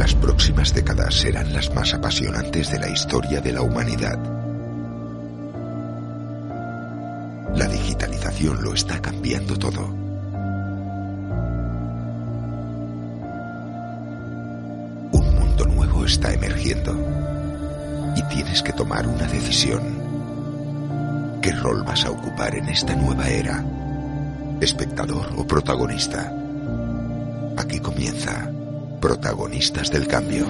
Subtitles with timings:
[0.00, 4.18] Las próximas décadas serán las más apasionantes de la historia de la humanidad.
[7.54, 9.84] La digitalización lo está cambiando todo.
[15.12, 16.96] Un mundo nuevo está emergiendo
[18.16, 19.82] y tienes que tomar una decisión.
[21.42, 23.62] ¿Qué rol vas a ocupar en esta nueva era?
[24.62, 26.32] ¿Espectador o protagonista?
[27.58, 28.50] Aquí comienza
[29.00, 30.46] Protagonistas del Cambio.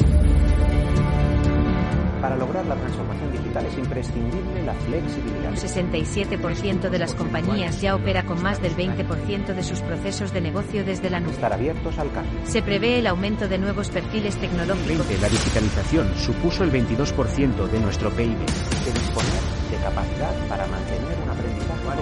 [2.21, 5.53] Para lograr la transformación digital es imprescindible la flexibilidad.
[5.53, 10.41] El 67% de las compañías ya opera con más del 20% de sus procesos de
[10.41, 11.33] negocio desde la nube.
[11.33, 12.41] Estar abiertos al cambio.
[12.45, 15.07] Se prevé el aumento de nuevos perfiles tecnológicos.
[15.21, 18.37] La digitalización supuso el 22% de nuestro PIB.
[18.37, 21.10] De disponer de capacidad para mantener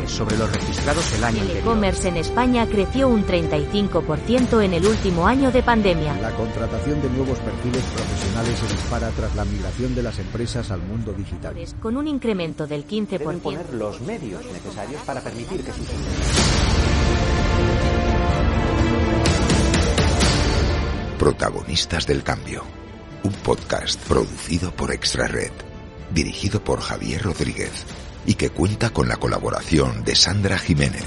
[0.06, 5.26] sobre los registrados el año El e-commerce en España creció un 35% en el último
[5.26, 6.14] año de pandemia.
[6.20, 10.80] La contratación de nuevos perfiles profesionales se dispara tras la migración de las empresas al
[10.82, 11.54] mundo digital.
[11.80, 13.18] Con un incremento del 15%.
[13.18, 15.86] Deben poner los medios necesarios para permitir que sus
[21.18, 22.62] Protagonistas del Cambio.
[23.24, 25.52] Un podcast producido por Extra Red,
[26.12, 27.84] dirigido por Javier Rodríguez
[28.28, 31.02] y que cuenta con la colaboración de Sandra Jiménez.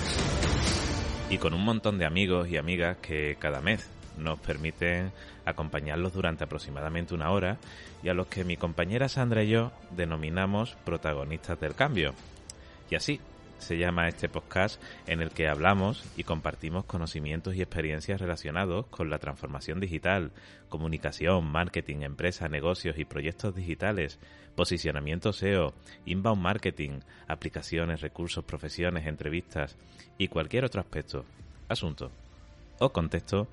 [1.29, 5.11] Y con un montón de amigos y amigas que cada mes nos permiten
[5.45, 7.59] acompañarlos durante aproximadamente una hora
[8.01, 12.15] y a los que mi compañera Sandra y yo denominamos protagonistas del cambio.
[12.89, 13.19] Y así,
[13.59, 19.11] se llama este podcast en el que hablamos y compartimos conocimientos y experiencias relacionados con
[19.11, 20.31] la transformación digital,
[20.69, 24.17] comunicación, marketing, empresa, negocios y proyectos digitales,
[24.55, 25.73] posicionamiento SEO,
[26.05, 29.77] inbound marketing, aplicaciones, recursos, profesiones, entrevistas
[30.17, 31.25] y cualquier otro aspecto,
[31.67, 32.11] asunto
[32.79, 33.47] o contexto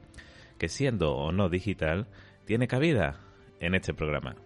[0.58, 2.06] que siendo o no digital
[2.46, 3.16] tiene cabida
[3.60, 4.36] en este programa.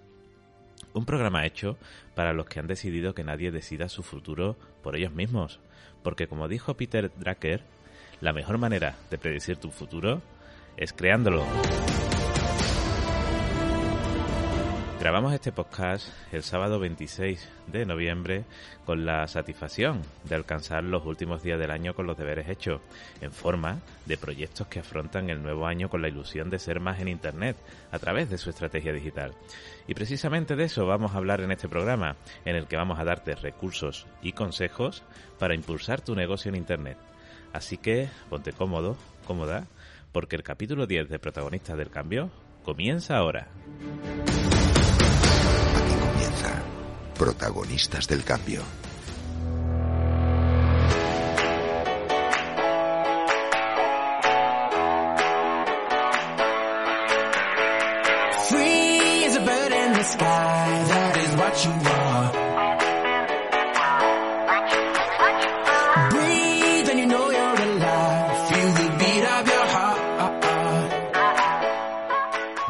[0.94, 1.78] Un programa hecho
[2.14, 5.60] para los que han decidido que nadie decida su futuro por ellos mismos.
[6.02, 7.62] Porque como dijo Peter Drucker,
[8.20, 10.20] la mejor manera de predecir tu futuro
[10.76, 11.44] es creándolo.
[15.02, 18.44] Grabamos este podcast el sábado 26 de noviembre
[18.86, 22.80] con la satisfacción de alcanzar los últimos días del año con los deberes hechos,
[23.20, 27.00] en forma de proyectos que afrontan el nuevo año con la ilusión de ser más
[27.00, 27.56] en Internet
[27.90, 29.34] a través de su estrategia digital.
[29.88, 32.14] Y precisamente de eso vamos a hablar en este programa,
[32.44, 35.02] en el que vamos a darte recursos y consejos
[35.36, 36.96] para impulsar tu negocio en Internet.
[37.52, 38.96] Así que ponte cómodo,
[39.26, 39.66] cómoda,
[40.12, 42.30] porque el capítulo 10 de Protagonistas del Cambio
[42.62, 43.48] comienza ahora.
[47.16, 48.62] Protagonistas del cambio.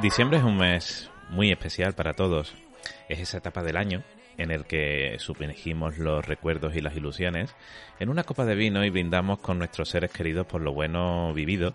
[0.02, 2.54] Diciembre es un mes muy especial para todos.
[3.08, 4.02] Es esa etapa del año
[4.38, 7.54] en el que sumergimos los recuerdos y las ilusiones
[8.00, 11.74] en una copa de vino y brindamos con nuestros seres queridos por lo bueno vivido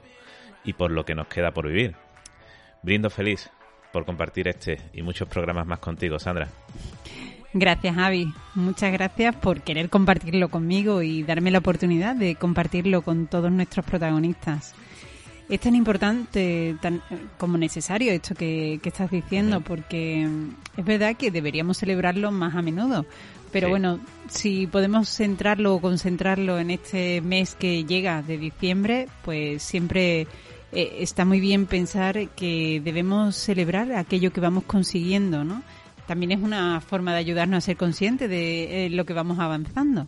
[0.63, 1.95] y por lo que nos queda por vivir.
[2.83, 3.49] Brindo feliz
[3.91, 6.47] por compartir este y muchos programas más contigo, Sandra.
[7.53, 8.33] Gracias, Javi.
[8.55, 13.85] Muchas gracias por querer compartirlo conmigo y darme la oportunidad de compartirlo con todos nuestros
[13.85, 14.75] protagonistas.
[15.49, 17.01] Es tan importante tan,
[17.37, 20.27] como necesario esto que, estás diciendo, porque
[20.75, 23.05] es verdad que deberíamos celebrarlo más a menudo.
[23.51, 29.63] Pero bueno, si podemos centrarlo o concentrarlo en este mes que llega de diciembre, pues
[29.63, 30.27] siempre
[30.73, 35.63] eh, está muy bien pensar que debemos celebrar aquello que vamos consiguiendo, ¿no?
[36.07, 40.07] También es una forma de ayudarnos a ser conscientes de eh, lo que vamos avanzando.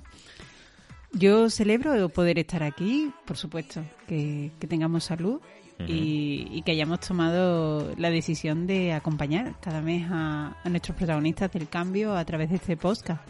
[1.12, 5.42] Yo celebro poder estar aquí, por supuesto, que, tengamos salud
[5.88, 12.16] y, que hayamos tomado la decisión de acompañar cada mes a, nuestros protagonistas del cambio
[12.16, 13.22] a través de este podcast.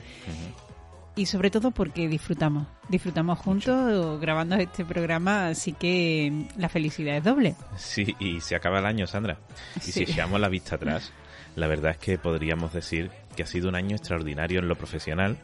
[1.15, 2.67] y sobre todo porque disfrutamos.
[2.89, 7.55] Disfrutamos juntos grabando este programa, así que la felicidad es doble.
[7.77, 9.37] Sí, y se acaba el año, Sandra.
[9.77, 11.13] Y si echamos la vista atrás,
[11.55, 15.37] la verdad es que podríamos decir que ha sido un año extraordinario en lo profesional,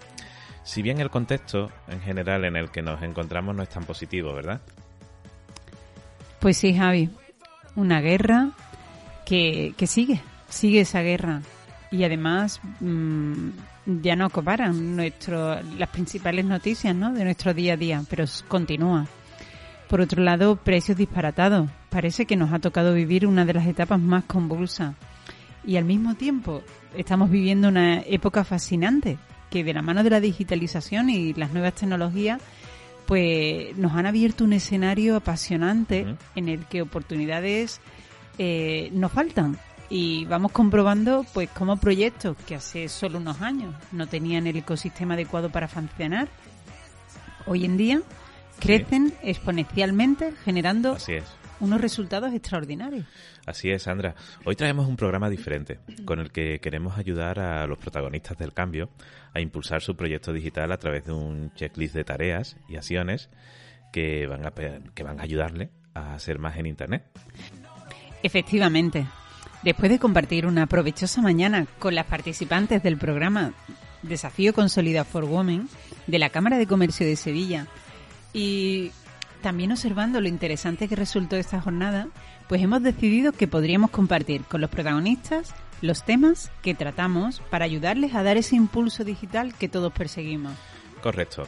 [0.65, 4.33] si bien el contexto en general en el que nos encontramos no es tan positivo,
[4.33, 4.59] ¿verdad?
[6.39, 7.09] Pues sí, Javi.
[7.75, 8.49] Una guerra
[9.25, 11.41] que, que sigue, sigue esa guerra.
[11.91, 13.49] Y además mm,
[14.01, 17.13] ya no comparan nuestro, las principales noticias ¿no?
[17.13, 19.05] de nuestro día a día, pero continúa.
[19.87, 21.69] Por otro lado, precios disparatados.
[21.91, 24.95] Parece que nos ha tocado vivir una de las etapas más convulsas.
[25.63, 26.63] Y al mismo tiempo
[26.97, 29.19] estamos viviendo una época fascinante
[29.55, 32.41] que de la mano de la digitalización y las nuevas tecnologías
[33.05, 37.79] pues nos han abierto un escenario apasionante en el que oportunidades
[38.37, 39.57] eh, nos faltan
[39.89, 45.13] y vamos comprobando pues cómo proyectos que hace solo unos años no tenían el ecosistema
[45.13, 46.27] adecuado para funcionar
[47.45, 48.01] hoy en día
[48.59, 51.23] crecen exponencialmente generando Así es.
[51.61, 53.05] unos resultados extraordinarios.
[53.45, 54.15] Así es, Sandra.
[54.43, 58.89] Hoy traemos un programa diferente con el que queremos ayudar a los protagonistas del cambio
[59.35, 63.29] a impulsar su proyecto digital a través de un checklist de tareas y acciones
[63.91, 67.03] que van a, que van a ayudarle a hacer más en Internet.
[68.23, 69.05] Efectivamente.
[69.61, 73.53] Después de compartir una provechosa mañana con las participantes del programa
[74.03, 75.67] Desafío Consolida for Women
[76.07, 77.67] de la Cámara de Comercio de Sevilla
[78.31, 78.91] y
[79.41, 82.07] también observando lo interesante que resultó esta jornada,
[82.47, 88.15] pues hemos decidido que podríamos compartir con los protagonistas los temas que tratamos para ayudarles
[88.15, 90.53] a dar ese impulso digital que todos perseguimos.
[91.01, 91.47] Correcto.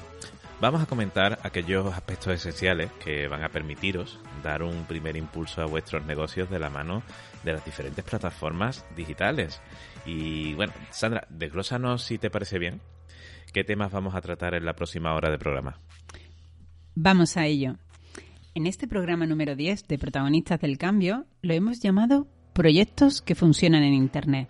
[0.60, 5.66] Vamos a comentar aquellos aspectos esenciales que van a permitiros dar un primer impulso a
[5.66, 7.04] vuestros negocios de la mano
[7.44, 9.62] de las diferentes plataformas digitales.
[10.06, 12.82] Y bueno, Sandra, desglósanos si te parece bien.
[13.54, 15.78] ¿Qué temas vamos a tratar en la próxima hora de programa?
[16.96, 17.76] Vamos a ello.
[18.56, 22.28] En este programa número 10 de Protagonistas del Cambio lo hemos llamado
[22.58, 24.50] Proyectos que funcionan en Internet.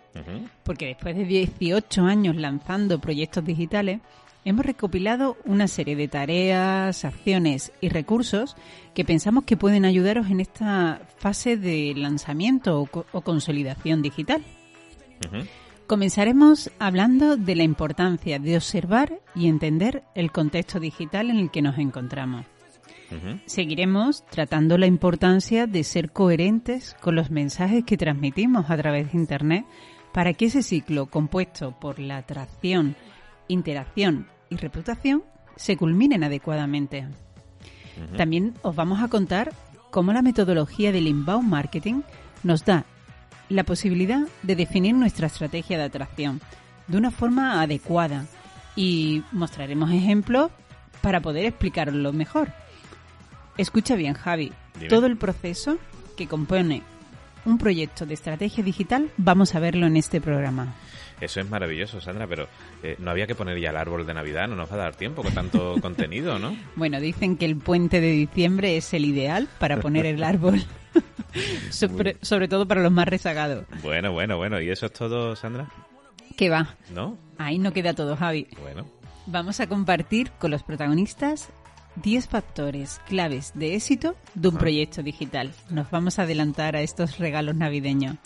[0.63, 3.99] Porque después de 18 años lanzando proyectos digitales,
[4.45, 8.55] hemos recopilado una serie de tareas, acciones y recursos
[8.95, 14.41] que pensamos que pueden ayudaros en esta fase de lanzamiento o, consolidación digital.
[15.85, 21.61] Comenzaremos hablando de la importancia de observar y entender el contexto digital en el que
[21.61, 22.45] nos encontramos.
[23.45, 29.17] Seguiremos tratando la importancia de ser coherentes con los mensajes que transmitimos a través de
[29.17, 29.65] Internet
[30.11, 32.95] para que ese ciclo compuesto por la atracción,
[33.47, 35.23] interacción y reputación
[35.55, 37.07] se culminen adecuadamente.
[38.15, 39.53] También os vamos a contar
[39.89, 42.01] cómo la metodología del inbound marketing
[42.43, 42.85] nos da
[43.49, 46.41] la posibilidad de definir nuestra estrategia de atracción
[46.87, 48.25] de una forma adecuada
[48.75, 50.51] y mostraremos ejemplos
[51.01, 52.51] para poder explicarlo mejor.
[53.57, 54.51] Escucha bien, Javi.
[54.89, 55.77] Todo el proceso
[56.15, 56.83] que compone
[57.45, 60.75] un proyecto de estrategia digital vamos a verlo en este programa.
[61.19, 62.47] Eso es maravilloso, Sandra, pero
[62.83, 64.95] eh, no había que poner ya el árbol de Navidad, no nos va a dar
[64.95, 66.55] tiempo con tanto contenido, ¿no?
[66.75, 70.61] Bueno, dicen que el puente de diciembre es el ideal para poner el árbol.
[71.71, 73.65] sobre, sobre, todo para los más rezagados.
[73.81, 74.61] Bueno, bueno, bueno.
[74.61, 75.67] ¿Y eso es todo, Sandra?
[76.35, 76.75] ¿Qué va?
[76.93, 77.17] ¿No?
[77.39, 78.47] Ahí no queda todo, Javi.
[78.61, 78.85] Bueno.
[79.25, 81.49] Vamos a compartir con los protagonistas
[82.01, 85.51] 10 factores claves de éxito de un proyecto digital.
[85.69, 88.17] Nos vamos a adelantar a estos regalos navideños.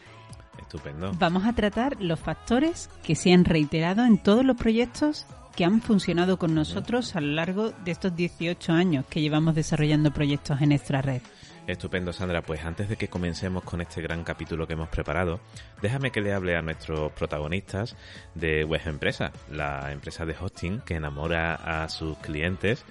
[0.60, 1.12] Estupendo.
[1.18, 5.82] Vamos a tratar los factores que se han reiterado en todos los proyectos que han
[5.82, 10.70] funcionado con nosotros a lo largo de estos 18 años que llevamos desarrollando proyectos en
[10.70, 11.22] nuestra red.
[11.68, 12.42] Estupendo, Sandra.
[12.42, 15.40] Pues antes de que comencemos con este gran capítulo que hemos preparado,
[15.82, 17.96] déjame que le hable a nuestros protagonistas
[18.34, 22.84] de Web Empresa, la empresa de hosting que enamora a sus clientes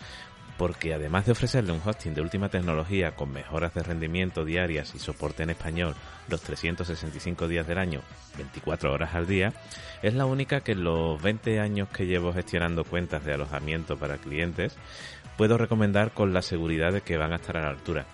[0.61, 4.99] porque además de ofrecerle un hosting de última tecnología con mejoras de rendimiento diarias y
[4.99, 5.95] soporte en español
[6.29, 8.03] los 365 días del año,
[8.37, 9.55] 24 horas al día,
[10.03, 14.19] es la única que en los 20 años que llevo gestionando cuentas de alojamiento para
[14.19, 14.77] clientes
[15.39, 18.05] puedo recomendar con la seguridad de que van a estar a la altura.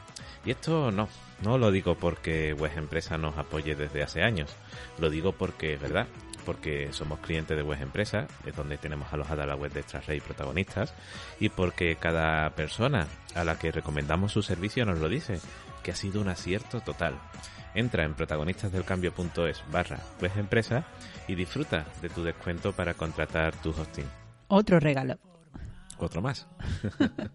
[0.45, 1.09] Y esto no,
[1.43, 4.55] no lo digo porque Web Empresa nos apoye desde hace años,
[5.01, 6.07] lo digo porque es verdad,
[6.47, 10.95] porque somos clientes de Web Empresa, es donde tenemos alojada la web de Extrarrey Protagonistas,
[11.41, 15.41] y porque cada persona a la que recomendamos su servicio nos lo dice,
[15.83, 17.19] que ha sido un acierto total.
[17.75, 20.87] Entra en protagonistasdelcambio.es barra Web Empresa
[21.29, 24.07] y disfruta de tu descuento para contratar tu hosting.
[24.49, 25.19] Otro regalo.
[25.99, 26.47] Otro más.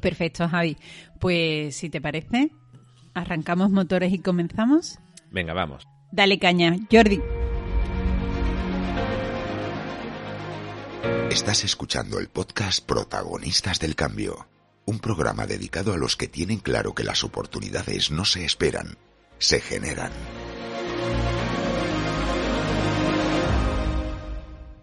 [0.00, 0.78] Perfecto, Javi.
[1.20, 2.50] Pues si te parece,
[3.12, 4.98] arrancamos motores y comenzamos.
[5.30, 5.84] Venga, vamos.
[6.14, 7.20] Dale caña, Jordi.
[11.28, 14.46] Estás escuchando el podcast Protagonistas del Cambio,
[14.84, 18.96] un programa dedicado a los que tienen claro que las oportunidades no se esperan,
[19.38, 20.12] se generan.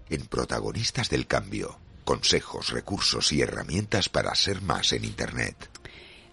[0.09, 5.55] En Protagonistas del Cambio, consejos, recursos y herramientas para ser más en Internet.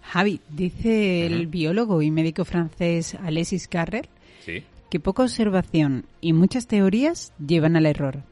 [0.01, 4.09] Javi, dice el biólogo y médico francés Alexis Carrel
[4.45, 4.63] Sí.
[4.89, 8.23] Que poca observación y muchas teorías llevan al error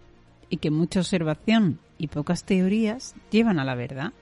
[0.50, 4.14] y que mucha observación y pocas teorías llevan a la verdad.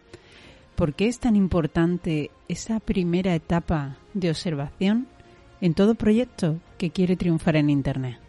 [0.76, 5.08] ¿Por qué es tan importante esa primera etapa de observación
[5.62, 8.20] en todo proyecto que quiere triunfar en Internet?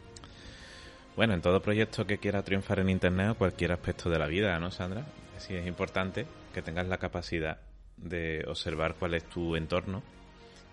[1.17, 4.61] Bueno, en todo proyecto que quiera triunfar en Internet o cualquier aspecto de la vida,
[4.61, 5.05] ¿no, Sandra?
[5.39, 7.59] Sí, es importante que tengas la capacidad
[7.97, 10.03] de observar cuál es tu entorno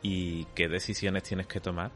[0.02, 1.92] y qué decisiones tienes que tomar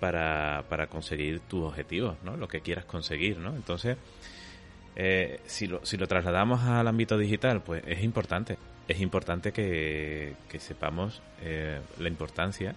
[0.00, 2.36] para, para conseguir tus objetivos, ¿no?
[2.36, 3.54] Lo que quieras conseguir, ¿no?
[3.54, 3.96] Entonces,
[4.96, 8.58] eh, si, lo, si lo trasladamos al ámbito digital, pues es importante.
[8.88, 12.74] Es importante que, que sepamos eh, la importancia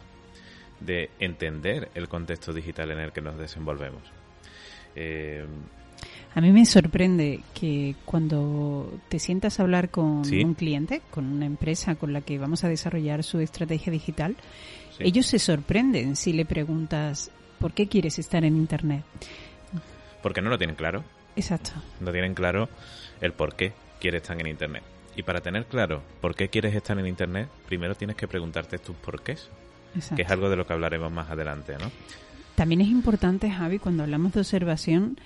[0.79, 4.01] de entender el contexto digital en el que nos desenvolvemos.
[4.95, 5.45] Eh,
[6.33, 10.43] A mí me sorprende que cuando te sientas a hablar con Sí.
[10.43, 14.35] un cliente, con una empresa con la que vamos a desarrollar su estrategia digital,
[14.99, 15.03] sí.
[15.07, 19.03] ellos se sorprenden si le preguntas ¿por qué quieres estar en Internet?
[20.23, 21.03] Porque no lo tienen claro.
[21.35, 21.71] Exacto.
[22.01, 22.67] no tienen claro
[23.21, 24.83] el por qué quieres estar en Internet.
[25.15, 28.95] Y para tener claro por qué quieres estar en Internet, primero tienes que preguntarte tus
[28.95, 29.49] porqués,
[29.95, 30.15] exacto.
[30.15, 31.91] que es algo de lo que hablaremos más adelante, ¿no?
[32.55, 35.17] También es importante, Javi, cuando hablamos de observación,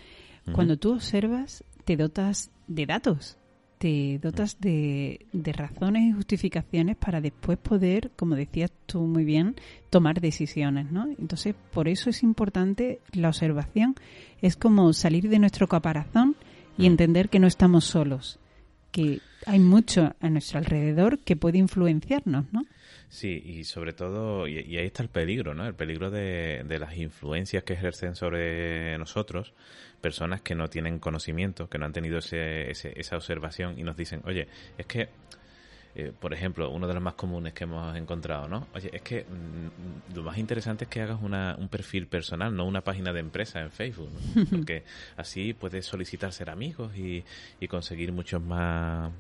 [0.52, 3.38] cuando tú observas, te dotas de datos,
[3.84, 9.58] te dotas de, de razones y justificaciones para después poder, como decías tú muy bien,
[9.90, 11.06] tomar decisiones, ¿no?
[11.20, 13.96] Entonces, por eso es importante la observación.
[14.42, 16.38] Es como salir de nuestro caparazón
[16.78, 16.86] y Mm.
[16.86, 18.40] entender que no estamos solos,
[18.94, 22.62] que hay mucho a nuestro alrededor que puede influenciarnos, ¿no?
[23.14, 25.68] Sí, y sobre todo, y, y ahí está el peligro, ¿no?
[25.68, 29.54] El peligro de, de las influencias que ejercen sobre nosotros
[30.02, 33.96] personas que no tienen conocimiento, que no han tenido ese, ese- esa observación y nos
[33.96, 34.48] dicen, oye,
[34.80, 35.10] es que,
[35.94, 38.68] eh, por ejemplo, uno de los más comunes que hemos encontrado, ¿no?
[38.74, 42.66] Oye, es que mm, lo más interesante es que hagas una, un perfil personal, no
[42.66, 44.46] una página de empresa en Facebook, ¿no?
[44.50, 44.86] Porque
[45.18, 47.24] así puedes solicitar ser amigos y,
[47.60, 49.12] y conseguir muchos más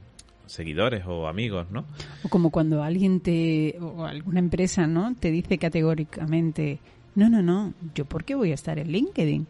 [0.46, 1.86] seguidores o amigos, ¿no?
[2.24, 5.16] O como cuando alguien te, o alguna empresa, ¿no?
[5.16, 6.80] Te dice categóricamente,
[7.16, 9.48] no, no, no, yo por qué voy a estar en LinkedIn.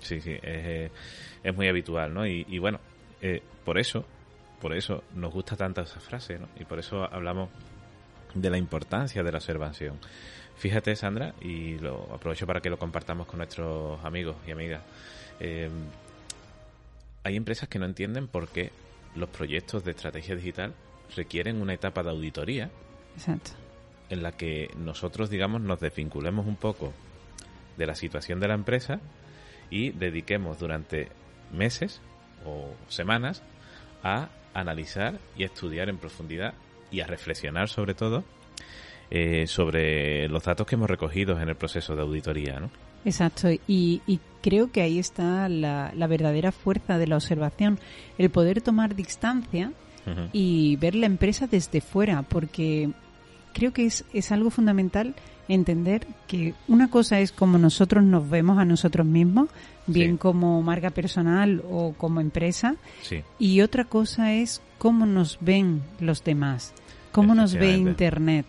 [0.00, 0.90] Sí, sí, es, eh,
[1.42, 2.26] es muy habitual, ¿no?
[2.26, 2.80] Y, y bueno,
[3.20, 4.04] eh, por eso,
[4.60, 6.48] por eso nos gusta tanto esa frase, ¿no?
[6.58, 7.48] Y por eso hablamos
[8.34, 9.98] de la importancia de la observación.
[10.56, 14.82] Fíjate, Sandra, y lo aprovecho para que lo compartamos con nuestros amigos y amigas.
[15.40, 15.70] Eh,
[17.22, 18.70] hay empresas que no entienden por qué
[19.18, 20.74] los proyectos de estrategia digital
[21.16, 22.70] requieren una etapa de auditoría
[23.16, 23.52] Exacto.
[24.10, 26.92] en la que nosotros, digamos, nos desvinculemos un poco
[27.76, 29.00] de la situación de la empresa
[29.70, 31.08] y dediquemos durante
[31.52, 32.00] meses
[32.44, 33.42] o semanas
[34.02, 36.54] a analizar y estudiar en profundidad
[36.90, 38.24] y a reflexionar sobre todo
[39.10, 42.70] eh, sobre los datos que hemos recogido en el proceso de auditoría, ¿no?
[43.08, 47.78] Exacto, y, y creo que ahí está la, la verdadera fuerza de la observación,
[48.18, 49.72] el poder tomar distancia
[50.32, 52.90] y ver la empresa desde fuera, porque
[53.52, 55.14] creo que es, es algo fundamental
[55.48, 59.50] entender que una cosa es como nosotros nos vemos a nosotros mismos,
[59.86, 60.18] bien Sí.
[60.18, 66.24] como marca personal o como empresa, Sí, y otra cosa es cómo nos ven los
[66.24, 66.72] demás,
[67.12, 67.76] cómo nos ve.
[67.76, 68.46] Internet.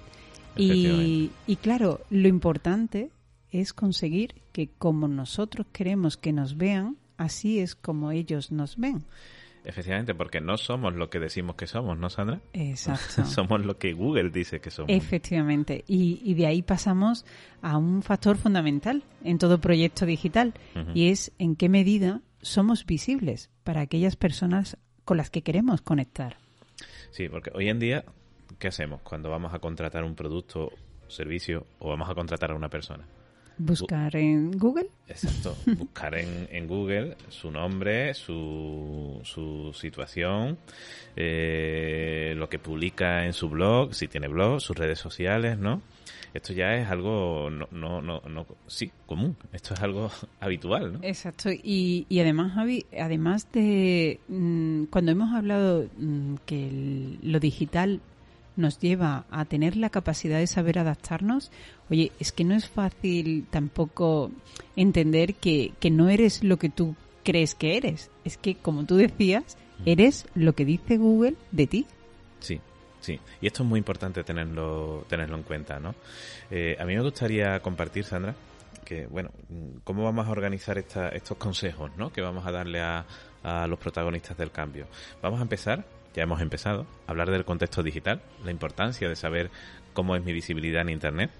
[0.55, 3.09] Y, y claro, lo importante
[3.51, 9.03] es conseguir que como nosotros queremos que nos vean, así es como ellos nos ven.
[9.65, 12.41] efectivamente, porque no somos lo que decimos que somos, ¿no, Sandra?
[12.53, 13.25] Exacto.
[13.25, 14.89] somos lo que Google dice que somos.
[14.89, 15.83] Efectivamente.
[15.87, 17.25] Y, y de ahí pasamos
[17.61, 20.53] a un factor fundamental en todo proyecto digital
[20.93, 26.37] y es en qué medida somos visibles para aquellas personas con las que queremos conectar.
[27.11, 28.05] Sí, porque hoy en día,
[28.59, 30.71] ¿qué hacemos cuando vamos a contratar un producto,
[31.07, 33.05] servicio o vamos a contratar a una persona?
[33.59, 34.87] Buscar en Google.
[35.07, 40.57] Exacto, buscar en, en Google su nombre, su, su situación,
[41.15, 45.81] eh, lo que publica en su blog, si tiene blog, sus redes sociales, ¿no?
[46.33, 50.99] Esto ya es algo, no, no, no, no sí, común, esto es algo habitual, ¿no?
[51.01, 51.49] Exacto.
[51.51, 57.99] Y, y además, Javi, además de mm, cuando hemos hablado mm, que el- lo digital
[58.59, 61.51] nos lleva a tener la capacidad de saber adaptarnos,
[61.89, 64.31] oye, es que no es fácil tampoco
[64.75, 68.11] entender que, que no eres lo que tú crees que eres.
[68.23, 71.85] Es que, como tú decías, Eres lo que dice Google de ti.
[72.39, 72.59] Sí,
[72.99, 73.19] sí.
[73.41, 75.95] Y esto es muy importante tenerlo, tenerlo en cuenta, ¿no?
[76.51, 78.35] Eh, a mí me gustaría compartir, Sandra,
[78.83, 79.31] que, bueno,
[79.83, 82.11] cómo vamos a organizar esta, estos consejos, ¿no?
[82.11, 83.05] Que vamos a darle a,
[83.43, 84.87] a los protagonistas del cambio.
[85.21, 85.85] Vamos a empezar,
[86.15, 89.51] ya hemos empezado, a hablar del contexto digital, la importancia de saber
[89.93, 91.31] cómo es mi visibilidad en Internet.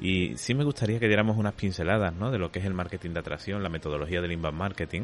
[0.00, 2.30] Y sí me gustaría que diéramos unas pinceladas ¿no?
[2.30, 5.02] de lo que es el marketing de atracción, la metodología del inbound marketing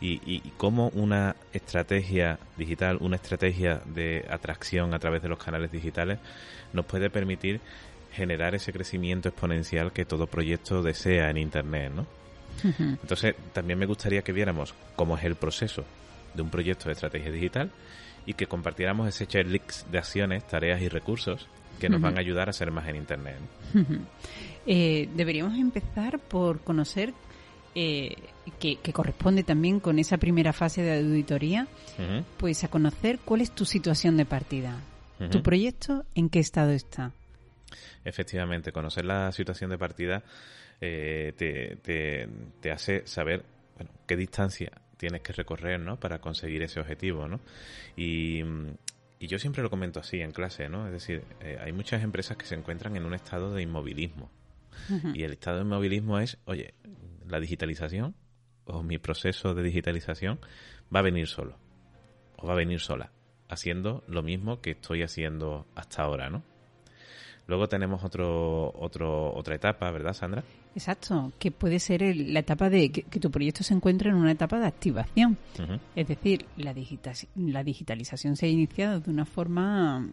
[0.00, 5.70] y, y, cómo una estrategia digital, una estrategia de atracción a través de los canales
[5.70, 6.18] digitales
[6.72, 7.60] nos puede permitir
[8.12, 12.06] generar ese crecimiento exponencial que todo proyecto desea en Internet, ¿no?
[12.78, 15.84] Entonces, también me gustaría que viéramos cómo es el proceso
[16.34, 17.70] de un proyecto de estrategia digital
[18.26, 21.48] y que compartiéramos ese checklist de acciones, tareas y recursos
[21.80, 23.38] que nos van a ayudar a ser más en Internet.
[24.66, 27.12] eh, deberíamos empezar por conocer
[27.74, 28.14] eh,
[28.60, 31.66] que, que, corresponde también con esa primera fase de auditoría,
[32.36, 34.78] pues a conocer cuál es tu situación de partida.
[35.30, 37.12] ¿Tu proyecto en qué estado está?
[38.04, 40.22] Efectivamente, conocer la situación de partida
[40.80, 42.28] eh, te, te,
[42.60, 43.44] te, hace saber
[43.76, 44.72] bueno, qué distancia
[45.02, 45.98] tienes que recorrer ¿no?
[45.98, 47.26] para conseguir ese objetivo.
[47.26, 47.40] ¿no?
[47.96, 48.40] Y,
[49.18, 50.86] y yo siempre lo comento así en clase, ¿no?
[50.86, 54.30] Es decir, eh, hay muchas empresas que se encuentran en un estado de inmovilismo.
[54.88, 55.16] Uh -huh.
[55.16, 56.74] Y el estado de inmovilismo es, oye,
[57.26, 58.14] la digitalización
[58.64, 60.38] o mi proceso de digitalización
[60.94, 61.58] va a venir solo
[62.36, 63.10] o va a venir sola,
[63.48, 66.44] haciendo lo mismo que estoy haciendo hasta ahora, ¿no?
[67.48, 70.44] Luego tenemos otro, otro, otra etapa, ¿verdad, Sandra?
[70.74, 74.16] Exacto, que puede ser el, la etapa de que, que, tu proyecto se encuentre en
[74.16, 75.36] una etapa de activación.
[75.58, 75.80] Uh -huh.
[75.94, 80.08] Es decir, la, digita la digitalización se ha iniciado de una forma,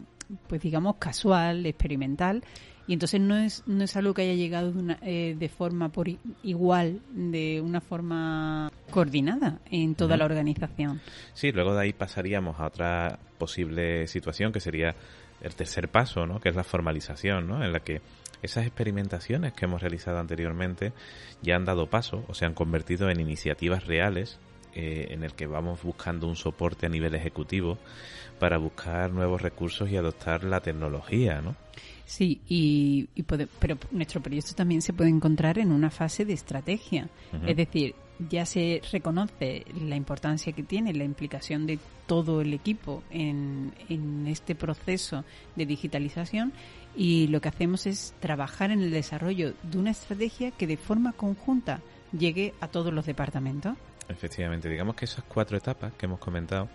[0.48, 2.42] pues digamos, casual, experimental,
[2.90, 5.90] y entonces no es, no es algo que haya llegado de, una, eh, de forma
[5.90, 6.08] por
[6.42, 10.18] igual, de una forma coordinada en toda uh -huh.
[10.18, 11.00] la organización.
[11.32, 14.96] Sí, luego de ahí pasaríamos a otra posible situación que sería
[15.40, 16.40] el tercer paso, ¿no?
[16.40, 17.64] que es la formalización, ¿no?
[17.64, 18.02] en la que
[18.42, 20.92] esas experimentaciones que hemos realizado anteriormente
[21.42, 24.40] ya han dado paso o se han convertido en iniciativas reales
[24.74, 27.78] eh, en el que vamos buscando un soporte a nivel ejecutivo
[28.40, 31.54] para buscar nuevos recursos y adoptar la tecnología, ¿no?
[32.10, 36.32] Sí, y, y puede, pero nuestro proyecto también se puede encontrar en una fase de
[36.32, 37.08] estrategia.
[37.32, 37.50] Uh -huh.
[37.50, 37.94] Es decir,
[38.28, 44.26] ya se reconoce la importancia que tiene la implicación de todo el equipo en, en
[44.26, 46.52] este proceso de digitalización
[46.96, 51.12] y lo que hacemos es trabajar en el desarrollo de una estrategia que de forma
[51.12, 53.76] conjunta llegue a todos los departamentos.
[54.08, 56.68] Efectivamente, digamos que esas cuatro etapas que hemos comentado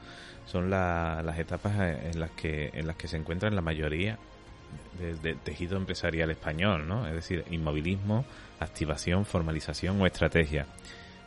[0.45, 4.17] son la, las etapas en las que en las que se encuentran la mayoría
[4.99, 7.07] del de tejido empresarial español, ¿no?
[7.07, 8.25] Es decir, inmovilismo,
[8.59, 10.65] activación, formalización o estrategia.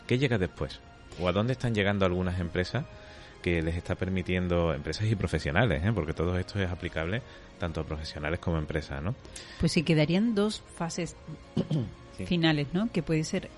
[0.06, 0.80] ¿Qué llega después?
[1.20, 2.84] ¿O a dónde están llegando algunas empresas
[3.42, 5.92] que les está permitiendo, empresas y profesionales, ¿eh?
[5.94, 7.22] porque todo esto es aplicable
[7.58, 9.14] tanto a profesionales como a empresas, ¿no?
[9.60, 11.16] Pues sí, quedarían dos fases
[12.16, 12.26] sí.
[12.26, 12.90] finales, ¿no?
[12.92, 13.48] Que puede ser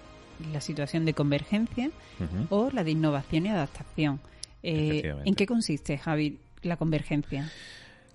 [0.52, 2.46] la situación de convergencia uh -huh.
[2.50, 4.20] o la de innovación y adaptación.
[4.62, 7.50] Eh, ¿En qué consiste, Javi, la convergencia?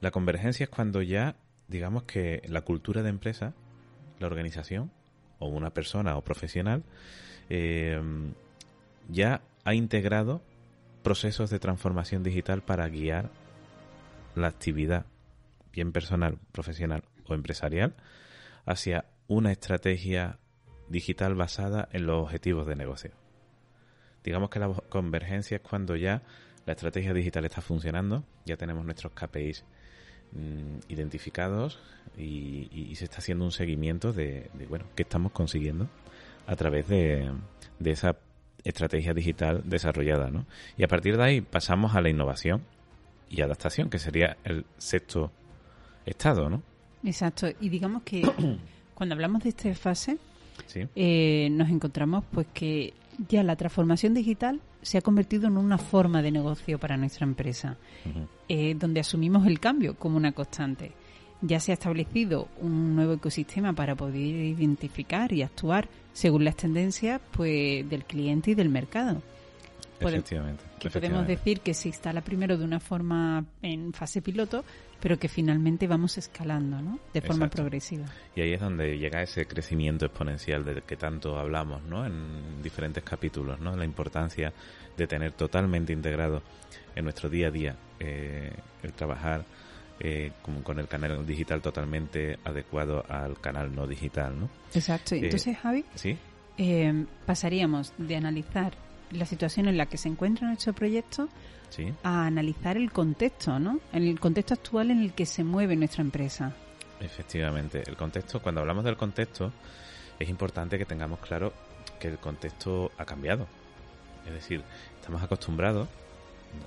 [0.02, 1.36] La convergencia es cuando ya,
[1.68, 3.54] digamos que la cultura de empresa,
[4.20, 4.92] la organización,
[5.40, 6.84] o una persona o profesional,
[7.50, 8.02] eh,
[9.10, 10.42] ya ha integrado
[11.04, 13.30] procesos de transformación digital para guiar
[14.36, 15.06] la actividad,
[15.72, 17.96] bien personal, profesional o empresarial,
[18.66, 20.40] hacia una estrategia
[20.90, 23.12] digital basada en los objetivos de negocio.
[24.24, 26.24] Digamos que la convergencia es cuando ya
[26.66, 29.64] la estrategia digital está funcionando, ya tenemos nuestros KPIs
[30.36, 31.80] mmm, identificados
[32.18, 35.88] y, y, se está haciendo un seguimiento de, de, bueno, qué estamos consiguiendo
[36.48, 37.32] a través de,
[37.80, 38.18] de esa
[38.64, 40.46] estrategia digital desarrollada, ¿no?
[40.78, 42.62] Y a partir de ahí pasamos a la innovación
[43.30, 45.32] y adaptación, que sería el sexto
[46.06, 46.64] estado, ¿no?
[47.04, 47.48] Exacto.
[47.60, 48.22] Y digamos que
[48.96, 50.18] cuando hablamos de esta fase,
[50.68, 50.88] sí.
[50.96, 52.94] eh, nos encontramos pues que
[53.30, 57.76] ya la transformación digital se ha convertido en una forma de negocio para nuestra empresa,
[58.06, 58.28] uh -huh.
[58.48, 60.92] eh, donde asumimos el cambio como una constante.
[61.42, 67.20] Ya se ha establecido un nuevo ecosistema para poder identificar y actuar según las tendencias
[67.32, 69.24] pues, del cliente y del mercado.
[70.00, 70.64] Efectivamente.
[70.80, 71.24] Que efectivamente.
[71.24, 74.64] podemos decir que se instala primero de una forma en fase piloto,
[75.00, 77.00] pero que finalmente vamos escalando, ¿no?
[77.14, 77.58] De forma Exacto.
[77.64, 78.06] progresiva.
[78.36, 82.06] Y ahí es donde llega ese crecimiento exponencial del que tanto hablamos, ¿no?
[82.06, 83.76] En diferentes capítulos, ¿no?
[83.76, 84.54] La importancia
[84.98, 86.42] de tener totalmente integrado
[86.96, 88.52] en nuestro día a día eh,
[88.84, 89.46] el trabajar
[90.00, 94.50] eh, con, con, el canal digital totalmente adecuado al canal no digital, ¿no?
[94.74, 95.16] Exacto.
[95.16, 96.18] Entonces, eh, Javi, ¿sí?
[96.58, 98.74] eh, pasaríamos de analizar
[99.16, 101.28] la situación en la que se encuentra nuestro proyecto
[101.70, 101.92] Sí.
[102.04, 103.80] a analizar el contexto, ¿no?
[103.92, 106.54] El contexto actual en el que se mueve nuestra empresa.
[107.00, 109.52] Efectivamente, el contexto, cuando hablamos del contexto,
[110.20, 111.52] es importante que tengamos claro
[112.00, 113.48] que el contexto ha cambiado.
[114.26, 114.64] Es decir,
[115.00, 115.88] estamos acostumbrados,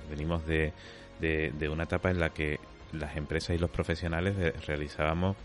[0.09, 0.71] venimos de,
[1.19, 2.59] de, de una etapa en la que
[2.93, 5.35] las empresas y los profesionales de- realizábamos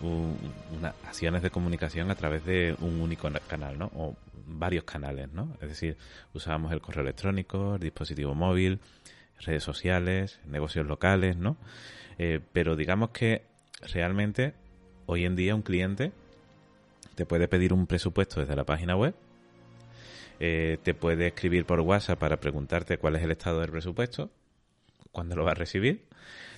[0.00, 0.36] un-
[0.78, 3.86] unas acciones de comunicación a través de un único na- canal, ¿no?
[3.96, 4.14] O
[4.46, 5.56] varios canales, ¿no?
[5.60, 5.96] Es decir,
[6.32, 8.80] usábamos el correo electrónico, el dispositivo móvil,
[9.40, 11.56] redes sociales, negocios locales, ¿no?
[12.18, 13.42] Eh, pero digamos que
[13.92, 14.54] realmente
[15.06, 16.12] hoy en día un cliente
[17.14, 19.14] te puede pedir un presupuesto desde la página web,
[20.40, 24.30] eh, te puede escribir por WhatsApp para preguntarte cuál es el estado del presupuesto,
[25.10, 26.06] cuándo lo va a recibir,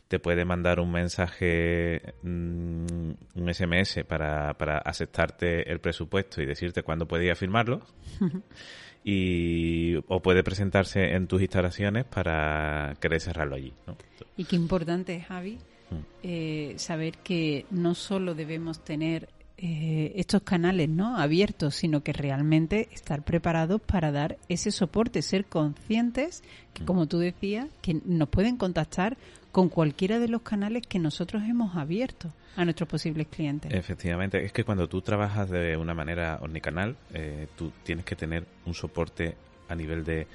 [0.09, 6.83] te puede mandar un mensaje, mm, un SMS para, para aceptarte el presupuesto y decirte
[6.83, 7.81] cuándo puede ir a firmarlo.
[9.05, 13.73] y o puede presentarse en tus instalaciones para querer cerrarlo allí.
[13.87, 13.97] ¿no?
[14.37, 15.59] Y qué importante, Javi,
[15.91, 15.97] Mm.
[16.23, 22.89] eh, saber que no solo debemos tener eh, estos canales no abiertos, sino que realmente
[22.93, 26.87] estar preparados para dar ese soporte, ser conscientes que, Mm.
[26.87, 29.17] como tú decías, que nos pueden contactar
[29.55, 33.73] con cualquiera de los canales que nosotros hemos abierto a nuestros posibles clientes.
[33.73, 38.45] Efectivamente, es que cuando tú trabajas de una manera omnicanal, eh, tú tienes que tener
[38.67, 39.37] un soporte
[39.69, 40.27] a nivel de,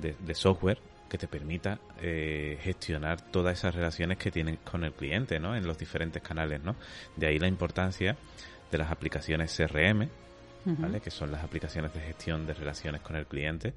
[0.00, 4.92] de- de software que te permita eh, gestionar todas esas relaciones que tienes con el
[4.92, 5.54] cliente, ¿no?
[5.54, 6.74] En los diferentes canales, ¿no?
[7.14, 8.16] De ahí la importancia
[8.72, 10.08] de las aplicaciones CRM.
[10.66, 11.00] ¿vale?
[11.02, 13.74] Que son las aplicaciones de gestión de relaciones con el cliente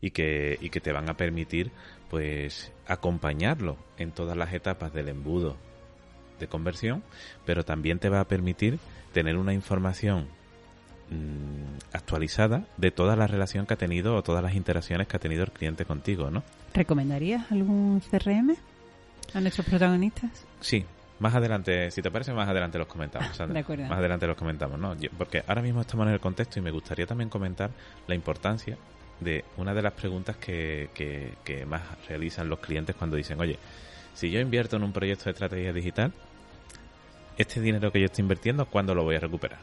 [0.00, 1.70] y que, y que te van a permitir,
[2.10, 5.56] pues, acompañarlo en todas las etapas del embudo
[6.40, 7.02] de conversión,
[7.44, 8.78] pero también te va a permitir
[9.12, 10.28] tener una información
[11.10, 15.20] mm, actualizada de toda la relación que ha tenido o todas las interacciones que ha
[15.20, 16.42] tenido el cliente contigo, ¿no?
[16.74, 18.54] ¿Recomendarías algún CRM
[19.34, 20.30] a nuestros protagonistas?
[20.60, 20.84] Sí,
[21.18, 23.36] más adelante, si te parece, más adelante los comentamos.
[23.36, 23.54] Sandra.
[23.54, 23.84] De acuerdo.
[23.88, 24.94] Más adelante los comentamos, ¿no?
[24.96, 27.70] Yo- porque ahora mismo estamos en el contexto y me gustaría también comentar
[28.06, 28.76] la importancia
[29.20, 33.58] de una de las preguntas que, que, que más realizan los clientes cuando dicen, oye,
[34.14, 36.12] si yo invierto en un proyecto de estrategia digital,
[37.36, 39.60] este dinero que yo estoy invirtiendo, ¿cuándo lo voy a recuperar?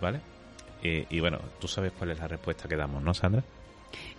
[0.00, 0.20] ¿Vale?
[0.82, 3.42] Y, y bueno, tú sabes cuál es la respuesta que damos, ¿no, Sandra?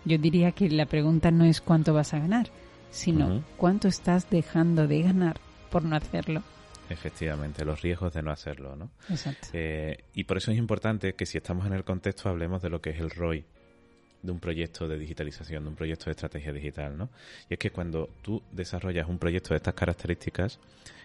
[0.06, 2.50] Yo diría que la pregunta no es cuánto vas a ganar,
[2.92, 6.44] sino cuánto estás dejando de ganar por no hacerlo.
[6.90, 8.92] Efectivamente, los riesgos de no hacerlo, ¿no?
[9.10, 9.48] Exacto.
[9.54, 12.80] Eh, y por eso es importante que si estamos en el contexto hablemos de lo
[12.80, 13.44] que es el ROI
[14.26, 17.10] de un proyecto de digitalización, de un proyecto de estrategia digital, ¿no?
[17.50, 20.60] Y es que cuando tú desarrollas un proyecto de estas características,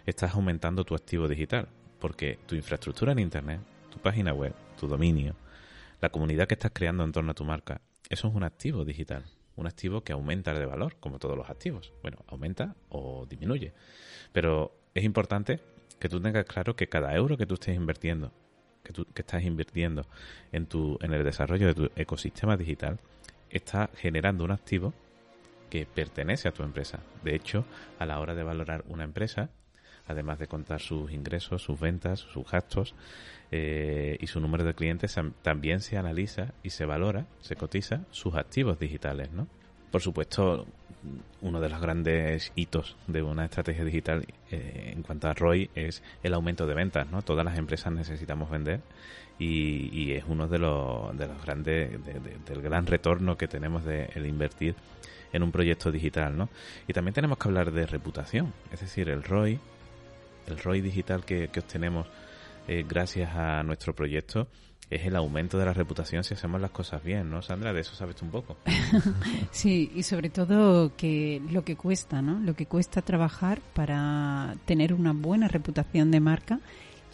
[0.07, 5.37] estás aumentando tu activo digital, porque tu infraestructura en Internet, tu página web, tu dominio,
[6.01, 9.25] la comunidad que estás creando en torno a tu marca, eso es un activo digital,
[9.57, 11.93] un activo que aumenta de valor, como todos los activos.
[12.03, 13.73] Bueno, aumenta o disminuye.
[14.33, 15.61] Pero es importante
[15.99, 18.33] que tú tengas claro que cada euro que tú estés invirtiendo,
[18.83, 20.07] que tú que estás invirtiendo
[20.53, 22.99] en tu en el desarrollo de tu ecosistema digital,
[23.51, 24.93] está generando un activo
[25.69, 27.01] que pertenece a tu empresa.
[27.23, 27.65] De hecho,
[27.99, 29.51] a la hora de valorar una empresa,
[30.07, 32.95] además de contar sus ingresos, sus ventas, sus gastos
[33.53, 38.05] eh, y su número de clientes, tam- también se analiza y se valora, se cotiza
[38.11, 39.47] sus activos digitales, ¿no?
[39.93, 40.67] Por supuesto,
[41.41, 46.03] uno de los grandes hitos de una estrategia digital eh, en cuanto a ROI es
[46.23, 47.23] el aumento de ventas, ¿no?
[47.23, 48.81] Todas las empresas necesitamos vender
[49.39, 53.85] y, es uno de los, de los grandes, de- de- del gran retorno que tenemos
[53.85, 54.75] de invertir
[55.33, 56.49] en un proyecto digital, ¿no?
[56.87, 59.59] Y también tenemos que hablar de reputación, es decir, el ROI,
[60.49, 62.07] el ROI digital que, que obtenemos
[62.69, 64.49] eh, gracias a nuestro proyecto
[64.91, 67.73] es el aumento de la reputación si hacemos las cosas bien, ¿no, Sandra?
[67.73, 68.57] De eso sabes tú un poco.
[69.53, 72.39] Sí, y sobre todo que lo que cuesta, ¿no?
[72.41, 76.61] Lo que cuesta trabajar para tener una buena reputación de marca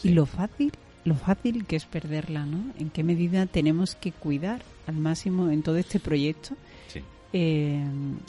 [0.03, 0.71] y lo fácil,
[1.05, 2.73] lo fácil que es perderla, ¿no?
[2.79, 6.55] En qué medida tenemos que cuidar al máximo en todo este proyecto
[6.87, 7.01] Sí.
[7.33, 7.83] eh,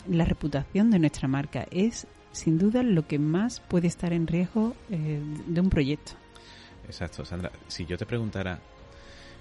[0.08, 4.74] la reputación de nuestra marca es sin duda lo que más puede estar en riesgo
[4.90, 6.12] eh, de un proyecto.
[6.87, 7.50] Exacto, Sandra.
[7.68, 8.58] Si yo te preguntara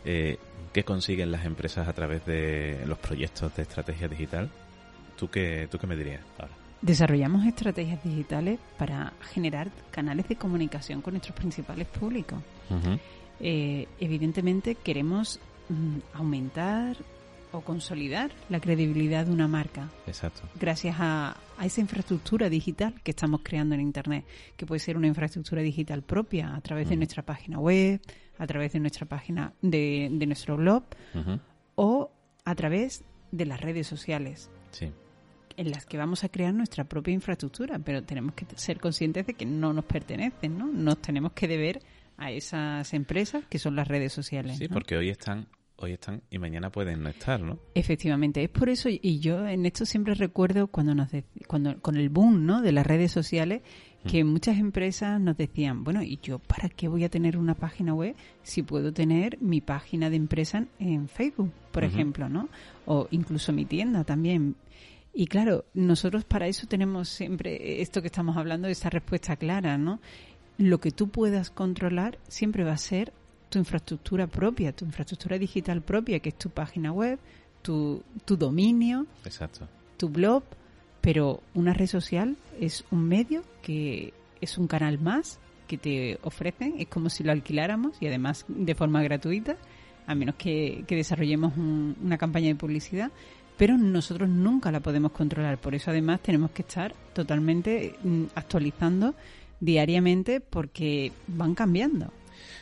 [0.08, 0.40] eh,
[0.72, 4.50] qué consiguen las empresas a través de los proyectos de estrategia digital,
[5.18, 6.54] ¿tú qué, tú qué me dirías ahora?
[6.82, 12.40] Desarrollamos estrategias digitales para generar canales de comunicación con nuestros principales públicos.
[13.40, 16.96] Eh, evidentemente queremos mm, aumentar
[17.52, 20.42] o consolidar la credibilidad de una marca Exacto.
[20.60, 25.08] gracias a, a esa infraestructura digital que estamos creando en Internet, que puede ser una
[25.08, 28.02] infraestructura digital propia a través de nuestra página web,
[28.38, 30.84] a través de nuestra página de, de nuestro blog
[31.76, 32.12] o
[32.46, 34.50] a través de las redes sociales.
[34.72, 34.92] Sí.
[35.58, 39.34] En las que vamos a crear nuestra propia infraestructura, pero tenemos que ser conscientes de
[39.34, 40.68] que no nos pertenecen, ¿no?
[40.68, 41.82] Nos tenemos que deber
[42.18, 44.58] a esas empresas que son las redes sociales.
[44.58, 44.74] Sí, ¿no?
[44.74, 47.60] porque hoy están hoy están y mañana pueden no estar, ¿no?
[47.76, 51.98] Efectivamente, es por eso y yo en esto siempre recuerdo cuando nos de- cuando con
[51.98, 52.62] el boom, ¿no?
[52.62, 53.62] de las redes sociales
[54.08, 57.94] que muchas empresas nos decían, bueno, ¿y yo para qué voy a tener una página
[57.94, 62.48] web si puedo tener mi página de empresa en, Facebook, por ejemplo, ¿no?
[62.86, 64.56] O incluso mi tienda también.
[65.14, 70.00] Y claro, nosotros para eso tenemos siempre esto que estamos hablando, esta respuesta clara, ¿no?
[70.58, 73.12] Lo que tú puedas controlar siempre va a ser
[73.50, 77.18] tu infraestructura propia, tu infraestructura digital propia, que es tu página web,
[77.62, 79.68] tu, tu dominio, Exacto.
[79.98, 80.44] tu blog,
[81.02, 86.76] pero una red social es un medio que es un canal más que te ofrecen,
[86.78, 89.58] es como si lo alquiláramos y además de forma gratuita,
[90.06, 93.12] a menos que, que desarrollemos un- una campaña de publicidad,
[93.58, 99.16] pero nosotros nunca la podemos controlar, por eso además tenemos que estar totalmente mm, actualizando
[99.60, 102.12] diariamente porque van cambiando.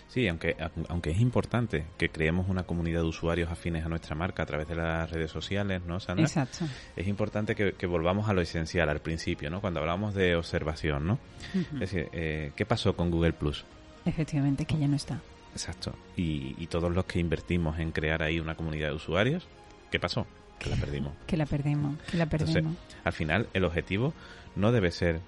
[0.07, 0.55] Sí, aunque,
[0.87, 4.67] aunque es importante que creemos una comunidad de usuarios afines a nuestra marca a través
[4.67, 6.25] de las redes sociales, ¿no, Sandra?
[6.25, 6.65] Exacto.
[6.95, 9.59] Es importante que, que volvamos a lo esencial al principio, ¿no?
[9.61, 11.19] Cuando hablamos de observación, ¿no?
[11.73, 13.65] Es decir, eh, ¿qué pasó con Google Plus?
[14.05, 15.19] Efectivamente, que ya no está.
[15.51, 15.93] Exacto.
[16.15, 19.47] Y, y todos los que invertimos en crear ahí una comunidad de usuarios,
[19.91, 20.27] ¿qué pasó?
[20.59, 21.13] Que la perdimos.
[21.27, 22.77] Que la perdemos, que la Entonces, perdemos.
[23.03, 24.13] al final, el objetivo
[24.55, 25.19] no debe ser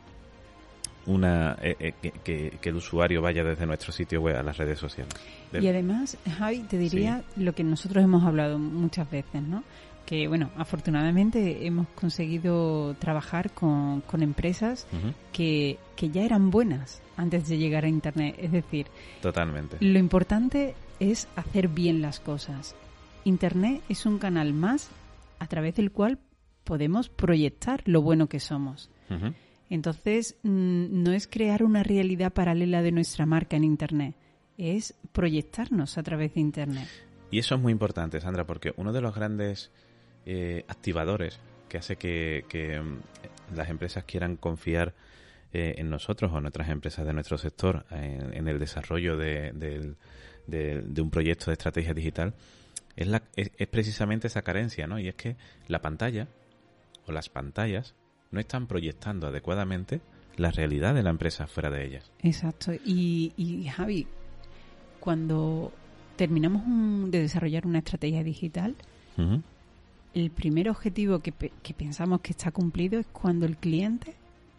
[1.08, 5.14] una eh, eh, que, el usuario vaya desde nuestro sitio web a las redes sociales.
[5.54, 9.64] Y además, Javi, te diría lo que nosotros hemos hablado muchas veces, ¿no?
[10.06, 14.88] Que, bueno, afortunadamente hemos conseguido trabajar con, con empresas
[15.34, 18.36] que, que ya eran buenas antes de llegar a Internet.
[18.38, 18.88] Es decir,
[19.22, 19.78] Totalmente.
[19.82, 22.76] lo importante es hacer bien las cosas.
[23.26, 24.90] Internet es un canal más
[25.40, 26.20] a través del cual
[26.64, 28.90] podemos proyectar lo bueno que somos.
[29.10, 29.34] Ujú.
[29.70, 34.16] Entonces, mm, no es crear una realidad paralela de nuestra marca en Internet,
[34.58, 36.88] es proyectarnos a través de Internet.
[37.32, 39.72] Y eso es muy importante, Sandra, porque uno de los grandes
[40.26, 42.44] eh, activadores que hace que,
[42.82, 44.94] mm, las empresas quieran confiar
[45.54, 51.02] eh, en nosotros o en otras empresas de nuestro sector en, el desarrollo de, de-
[51.02, 52.34] un proyecto de estrategia digital
[52.98, 55.00] es, la, es precisamente esa carencia, ¿no?
[55.00, 56.28] Y es que la pantalla
[57.06, 57.96] o las pantallas
[58.32, 60.02] no están proyectando adecuadamente
[60.36, 62.12] la realidad de la empresa fuera de ellas.
[62.22, 62.72] Exacto.
[62.86, 64.06] Y, y Javi,
[65.00, 65.72] cuando
[66.16, 68.76] terminamos un- de desarrollar una estrategia digital,
[70.14, 74.14] el primer objetivo que, que pensamos que está cumplido es cuando el cliente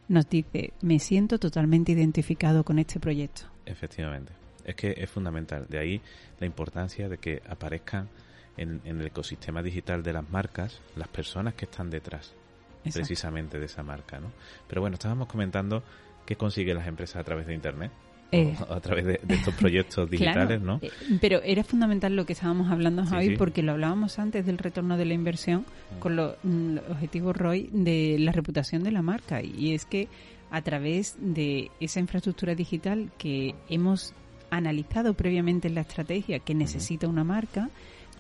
[0.09, 3.43] nos dice, me siento totalmente identificado con este proyecto.
[3.67, 4.33] Efectivamente.
[4.65, 5.67] Es que es fundamental.
[5.69, 6.01] De ahí
[6.41, 8.09] la importancia de que aparezcan
[8.57, 12.35] en, en el ecosistema digital de las marcas las personas que están detrás
[12.89, 13.07] Exacto.
[13.07, 14.31] precisamente de esa marca, ¿no?
[14.67, 15.83] Pero bueno, estábamos comentando
[16.27, 17.91] qué consiguen las empresas a través de Internet.
[18.31, 20.81] Eh, a través de, de estos proyectos digitales, Claro, ¿no?
[20.83, 23.37] eh, Pero era fundamental lo que estábamos hablando, Sí, sí.
[23.39, 25.65] porque lo hablábamos antes del retorno de la inversión
[25.99, 29.41] con los, mm, objetivos ROI de la reputación de la marca.
[29.43, 30.09] Y es que
[30.51, 34.13] a través de esa infraestructura digital que hemos
[34.51, 37.71] analizado previamente en la estrategia que necesita una marca,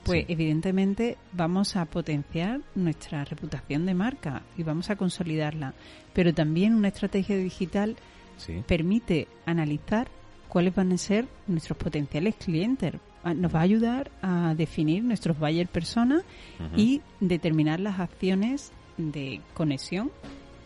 [0.09, 0.33] pues Sí.
[0.33, 5.75] evidentemente vamos a potenciar nuestra reputación de marca y vamos a consolidarla.
[6.13, 7.97] Pero también una estrategia digital
[8.39, 8.63] Sí.
[8.67, 10.09] permite analizar
[10.49, 12.95] cuáles van a ser nuestros potenciales clientes.
[13.23, 16.23] Ah, Nos va a ayudar a definir nuestros buyer personas
[16.59, 16.77] Ujú.
[16.81, 20.11] y determinar las acciones de conexión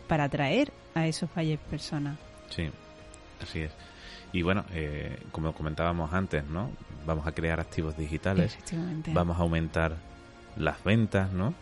[0.07, 2.17] para atraer a esos buyer personas.
[2.49, 2.63] Sí,
[3.41, 3.71] así es.
[4.33, 6.69] Y bueno, eh, como comentábamos antes, ¿no?
[7.05, 8.57] Vamos a crear activos digitales.
[9.07, 9.95] Vamos a aumentar
[10.57, 11.53] las ventas, ¿no?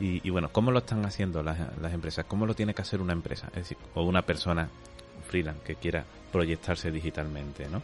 [0.00, 2.24] Y, y bueno, ¿cómo lo están haciendo las, las empresas?
[2.26, 3.48] ¿Cómo lo tiene que hacer una empresa?
[3.48, 4.68] Es decir, o una persona
[5.28, 7.82] freelance que quiera proyectarse digitalmente, ¿no?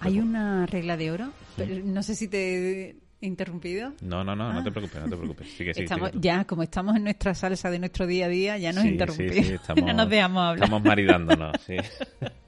[0.00, 1.32] Hay Luego- una regla de oro.
[1.56, 3.92] pero no sé si te he interrumpido.
[4.00, 4.72] No, no, no, no te Ah.
[4.72, 5.46] preocupes, no te preocupes.
[5.50, 6.26] Sigue, sigue, estamos, sigue tú.
[6.26, 8.92] ya, como estamos en nuestra salsa de nuestro día a día, ya nos Sí, sí,
[8.94, 9.34] interrumpimos.
[9.46, 10.64] sí, estamos- no nos dejamos hablar.
[10.64, 11.76] Estamos maridándonos, sí.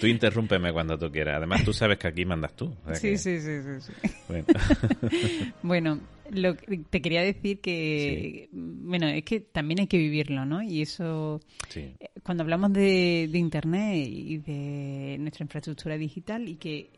[0.00, 1.36] tú interrúmpeme cuando tú quieras.
[1.36, 2.66] Además, tú sabes que aquí mandas tú.
[2.66, 4.10] o sea Sí, que- sí, sí, sí, sí.
[4.28, 4.46] bueno.
[5.62, 10.62] Bueno, lo que- te quería decir que, bueno, es que también hay que vivirlo, ¿no?
[10.62, 11.80] Y eso, Sí.
[12.00, 16.90] eh, cuando hablamos de, de Internet y de nuestra infraestructura digital y que,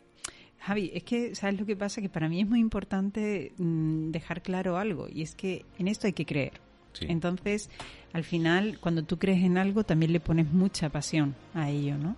[0.61, 2.01] Javi, es que, ¿sabes lo que pasa?
[2.01, 6.07] Que para mí es muy importante mm, dejar claro algo y es que en esto
[6.07, 6.53] hay que creer.
[6.95, 7.07] Sí.
[7.09, 7.69] Entonces,
[8.15, 12.17] al final, cuando tú crees en algo, también le pones mucha pasión a ello, ¿no?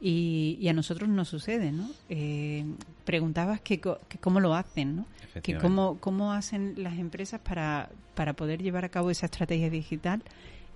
[0.00, 1.88] Y, a nosotros nos sucede, ¿no?
[2.08, 2.64] Eh,
[3.04, 5.06] preguntabas que, cómo lo hacen, ¿no?
[5.42, 10.22] Que cómo, cómo hacen las empresas para, para poder llevar a cabo esa estrategia digital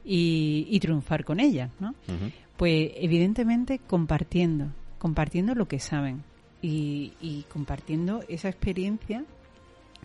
[0.04, 1.94] y, triunfar con ella, ¿no?
[2.56, 6.22] Pues evidentemente compartiendo, compartiendo lo que saben
[6.62, 9.24] y, y compartiendo esa experiencia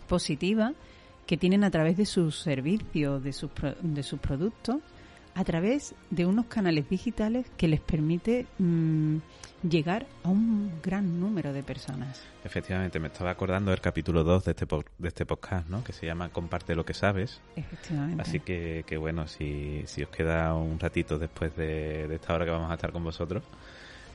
[0.08, 0.72] positiva
[1.26, 3.50] que tienen a través de sus servicios, de sus,
[3.82, 4.76] de sus productos,
[5.36, 9.18] a través de unos canales digitales que les permite mm,
[9.68, 12.22] llegar a un gran número de personas.
[12.42, 15.84] Efectivamente, me estaba acordando del capítulo 2 de este, de este podcast, ¿no?
[15.84, 17.42] que se llama Comparte lo que sabes.
[17.54, 18.22] Efectivamente.
[18.22, 22.52] Así que, que bueno, si, si os queda un ratito después de, esta hora que
[22.52, 23.42] vamos a estar con vosotros,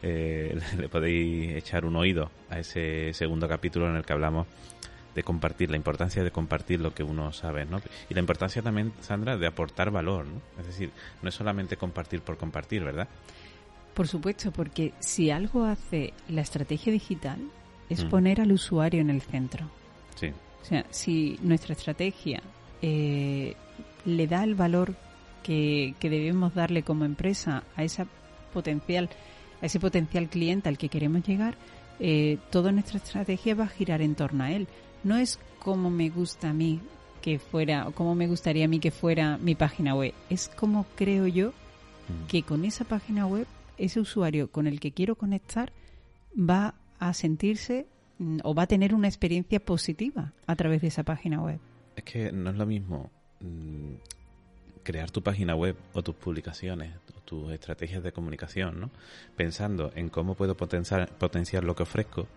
[0.01, 4.47] eh, le podéis echar un oído a ese segundo capítulo en el que hablamos
[5.15, 7.81] de compartir, la importancia de compartir lo que uno sabe, ¿no?
[8.09, 10.41] Y la importancia también, Sandra, de aportar valor, ¿no?
[10.59, 13.07] Es decir, no es solamente compartir por compartir, ¿verdad?
[13.93, 17.39] Por supuesto, porque si algo hace la estrategia digital
[17.89, 18.09] es mm.
[18.09, 19.69] poner al usuario en el centro.
[20.15, 20.31] Sí.
[20.61, 22.41] O sea, si nuestra estrategia
[22.81, 23.55] eh,
[24.05, 24.95] le da el valor
[25.43, 28.07] que, que debemos darle como empresa a esa
[28.53, 29.09] potencial,
[29.61, 31.57] a ese potencial cliente al que queremos llegar,
[31.99, 34.67] eh, toda nuestra estrategia va a girar en torno a él
[35.03, 36.79] no es como me gusta a mí
[37.21, 40.85] que fuera, o como me gustaría a mí que fuera mi página web, es como
[40.95, 42.27] creo yo mm.
[42.27, 43.45] que con esa página web,
[43.77, 45.71] ese usuario con el que quiero conectar
[46.37, 47.85] va a sentirse
[48.17, 51.59] mm, o va a tener una experiencia positiva a través de esa página web.
[51.95, 53.93] Es que no es lo mismo mm,
[54.83, 56.93] crear tu página web o tus publicaciones,
[57.25, 58.89] tus estrategias de comunicación, ¿no?
[59.35, 62.27] Pensando en cómo puedo potenciar, potenciar lo que ofrezco,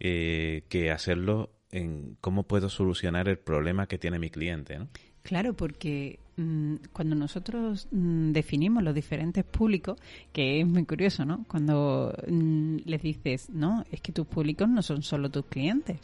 [0.00, 4.78] eh, que hacerlo en cómo puedo solucionar el problema que tiene mi cliente.
[4.78, 4.88] ¿no?
[5.24, 9.98] Claro, porque mm, cuando nosotros mm, definimos los diferentes públicos,
[10.32, 11.44] que es muy curioso, ¿no?
[11.48, 15.98] Cuando mm, les dices, no, es que tus públicos no son solo tus clientes.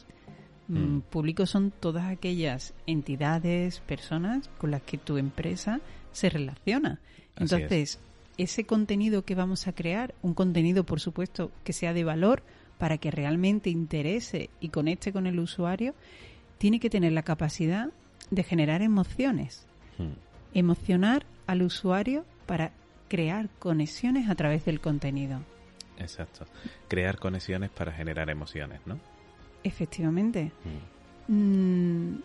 [1.10, 5.80] Públicos son todas aquellas entidades, personas con las que tu empresa
[6.12, 7.00] se relaciona.
[7.36, 7.98] Entonces,
[8.38, 12.44] ese contenido que vamos a crear, un contenido, por supuesto, que sea de valor,
[12.80, 15.94] para que realmente interese y conecte con el usuario,
[16.56, 17.90] tiene que tener la capacidad
[18.30, 19.66] de generar emociones.
[19.98, 20.14] Hmm.
[20.54, 22.72] Emocionar al usuario para
[23.08, 25.42] crear conexiones a través del contenido.
[25.98, 26.46] Exacto.
[26.88, 28.98] Crear conexiones para generar emociones, ¿no?
[29.62, 30.50] Efectivamente.
[31.28, 32.14] Hmm.
[32.14, 32.22] Mm,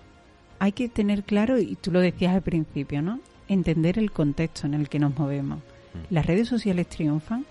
[0.60, 3.20] hay que tener claro, y tú lo decías al principio, ¿no?
[3.50, 5.60] Entender el contexto en el que nos movemos.
[5.94, 6.14] Hmm.
[6.14, 7.46] Las redes sociales triunfan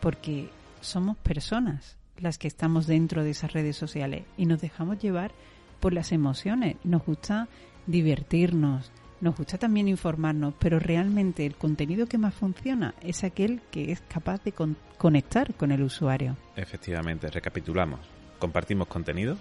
[0.00, 5.32] porque somos personas las que estamos dentro de esas redes sociales y nos dejamos llevar
[5.80, 6.76] por las emociones.
[6.84, 7.48] Nos gusta
[7.86, 13.92] divertirnos, nos gusta también informarnos, pero realmente el contenido que más funciona es aquel que
[13.92, 14.52] es capaz de
[14.98, 16.36] conectar con el usuario.
[16.56, 18.00] Efectivamente, recapitulamos.
[18.38, 19.38] Compartimos contenido,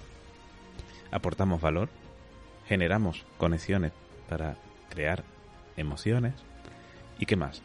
[1.12, 1.90] aportamos valor,
[2.68, 3.92] generamos conexiones
[4.30, 4.56] para
[4.90, 5.24] crear
[5.76, 6.34] emociones
[7.20, 7.62] y qué más.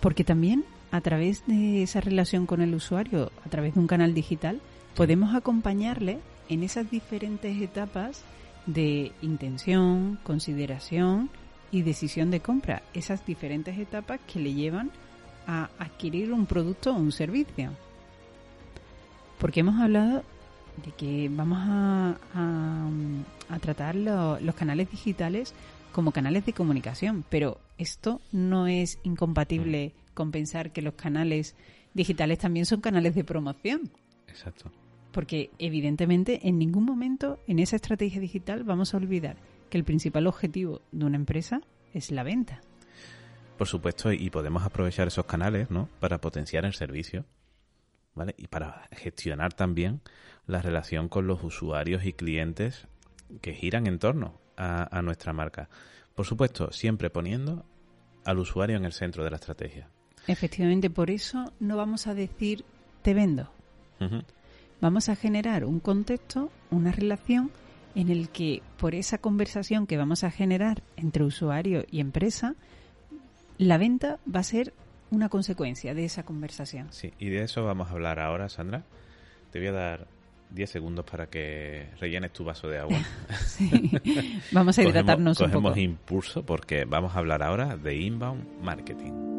[0.00, 4.14] Porque también a través de esa relación con el usuario, a través de un canal
[4.14, 4.60] digital,
[4.94, 6.18] podemos acompañarle
[6.48, 8.22] en esas diferentes etapas
[8.66, 11.30] de intención, consideración
[11.70, 12.82] y decisión de compra.
[12.94, 14.90] Esas diferentes etapas que le llevan
[15.46, 17.70] a adquirir un producto o un servicio.
[19.38, 20.22] Porque hemos hablado
[20.84, 22.16] de que vamos a,
[23.60, 25.54] tratar los canales digitales
[25.92, 31.54] como canales de comunicación, pero esto no es incompatible compensar que los canales
[31.94, 33.92] digitales también son canales de promoción.
[34.26, 34.72] Exacto.
[35.12, 39.36] Porque evidentemente en ningún momento en esa estrategia digital vamos a olvidar
[39.70, 41.60] que el principal objetivo de una empresa
[41.94, 42.60] es la venta.
[43.56, 45.88] Por supuesto, y podemos aprovechar esos canales, ¿no?
[46.00, 47.24] Para potenciar el servicio,
[48.14, 48.34] ¿vale?
[48.36, 50.00] Y para gestionar también
[50.46, 52.86] la relación con los usuarios y clientes
[53.40, 55.68] que giran en torno a, a nuestra marca.
[56.14, 57.64] Por supuesto, siempre poniendo
[58.24, 59.88] al usuario en el centro de la estrategia.
[60.26, 62.64] Efectivamente, por eso no vamos a decir
[63.02, 63.50] te vendo.
[64.80, 67.50] Vamos a generar un contexto, una relación
[67.94, 72.54] en el que por esa conversación que vamos a generar entre usuario y empresa,
[73.56, 74.74] la venta va a ser
[75.10, 76.88] una consecuencia de esa conversación.
[76.90, 78.84] Sí, y de eso vamos a hablar ahora, Sandra.
[79.50, 80.08] Te voy a dar
[80.50, 82.98] 10 segundos para que rellenes tu vaso de agua.
[83.46, 83.92] sí.
[84.52, 85.62] Vamos a hidratarnos un poco.
[85.62, 89.35] Cogemos impulso porque vamos a hablar ahora de inbound marketing.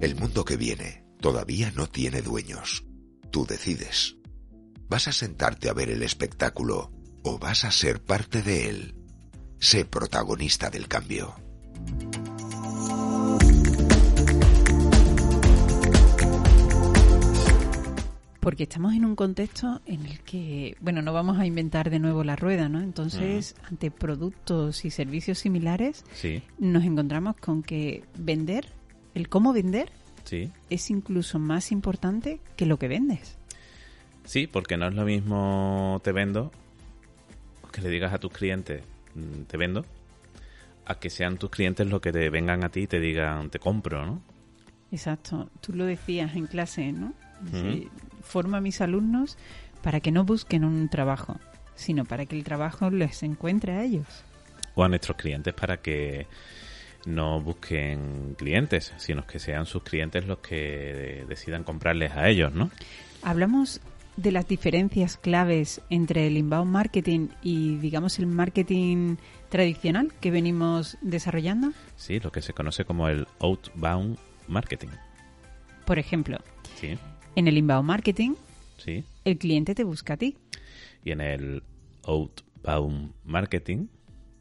[0.00, 2.84] El mundo que viene todavía no tiene dueños.
[3.32, 4.16] Tú decides.
[4.88, 6.92] ¿Vas a sentarte a ver el espectáculo
[7.24, 8.94] o vas a ser parte de él?
[9.58, 11.34] Sé protagonista del cambio.
[18.40, 22.24] porque estamos en un contexto en el que, bueno, no vamos a inventar de nuevo
[22.24, 22.80] la rueda, ¿no?
[22.80, 23.66] Entonces, mm.
[23.66, 26.42] ante productos y servicios similares, sí.
[26.58, 28.72] nos encontramos con que vender
[29.18, 29.90] el cómo vender,
[30.24, 30.50] sí.
[30.70, 33.36] es incluso más importante que lo que vendes.
[34.24, 36.52] Sí, porque no es lo mismo te vendo
[37.72, 38.82] que le digas a tus clientes
[39.14, 39.84] mm, te vendo
[40.86, 43.58] a que sean tus clientes los que te vengan a ti y te digan te
[43.58, 44.22] compro, ¿no?
[44.90, 45.50] Exacto.
[45.60, 47.12] Tú lo decías en clase, ¿no?
[48.22, 49.36] Forma a mis alumnos
[49.82, 51.38] para que no busquen un trabajo,
[51.74, 54.06] sino para que el trabajo les encuentre a ellos.
[54.74, 56.26] O a nuestros clientes para que
[57.06, 62.70] no busquen clientes, sino que sean sus clientes los que decidan comprarles a ellos, ¿no?
[63.22, 63.80] Hablamos
[64.16, 69.16] de las diferencias claves entre el inbound marketing y, digamos, el marketing
[69.48, 71.72] tradicional que venimos desarrollando.
[71.96, 74.18] Sí, lo que se conoce como el outbound
[74.48, 74.88] marketing.
[75.86, 76.38] Por ejemplo,
[76.74, 76.98] Sí,
[77.36, 78.34] en el inbound marketing,
[78.76, 79.04] sí.
[79.24, 80.36] el cliente te busca a ti.
[81.04, 81.62] Y en el
[82.04, 83.86] outbound marketing,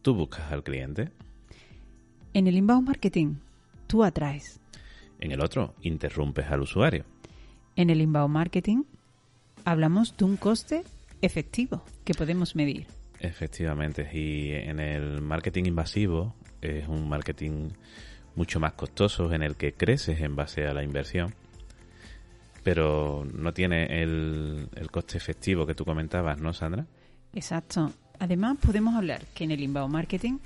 [0.01, 1.09] tú buscas al cliente.
[2.37, 3.37] En el inbound marketing,
[3.87, 4.59] tú atraes.
[5.19, 7.03] En el otro, interrumpes al usuario.
[7.75, 8.83] En el inbound marketing,
[9.65, 10.83] hablamos de un coste
[11.23, 12.85] efectivo que podemos medir.
[13.19, 14.07] Efectivamente.
[14.13, 17.69] Y en el marketing invasivo es un marketing
[18.35, 21.33] mucho más costoso en el que creces en base a la inversión,
[22.61, 26.85] pero no tiene el, el coste efectivo que tú comentabas, ¿no, Sandra?
[27.33, 27.91] Exacto.
[28.19, 30.37] Además, podemos hablar que en el inbound marketing,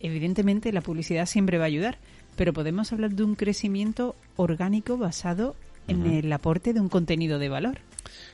[0.00, 1.98] evidentemente la publicidad siempre va a ayudar,
[2.36, 5.56] pero podemos hablar de un crecimiento orgánico basado
[5.88, 7.78] en el aporte de un contenido de valor.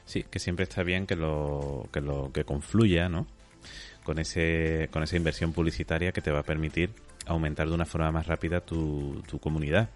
[0.04, 3.26] Sí, que siempre está bien que lo que, lo, que confluya, ¿no?
[4.04, 6.90] Con, ese, con esa inversión publicitaria que te va a permitir
[7.26, 9.90] aumentar de una forma más rápida tu, tu comunidad.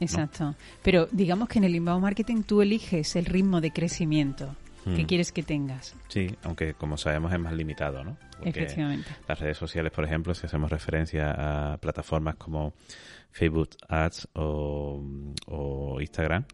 [0.00, 0.54] Exacto.
[0.82, 4.54] Pero digamos que en el inbound marketing tú eliges el ritmo de crecimiento
[4.96, 5.06] que Hmm.
[5.06, 5.94] quieres que tengas.
[6.08, 8.16] Sí, aunque como sabemos es más limitado, ¿no?
[8.36, 9.10] Porque Efectivamente.
[9.26, 12.74] Las redes sociales, por ejemplo, si hacemos referencia a plataformas como
[13.30, 15.02] Facebook Ads o,
[15.46, 16.44] o Instagram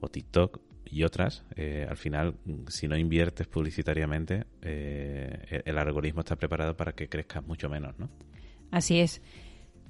[0.00, 2.36] o TikTok y otras, eh, al final,
[2.68, 7.98] si no inviertes publicitariamente, eh, el- el algoritmo está preparado para que crezcas mucho menos,
[7.98, 8.08] ¿no?
[8.70, 9.20] Así es.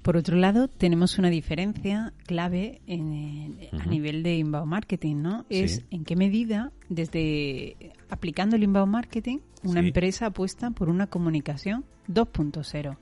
[0.06, 5.44] Por otro lado, tenemos una diferencia clave en, a nivel de inbound marketing, ¿no?
[5.50, 9.88] Es en qué medida, desde aplicando el inbound marketing, una Sí.
[9.88, 12.96] empresa apuesta por una comunicación 2.0.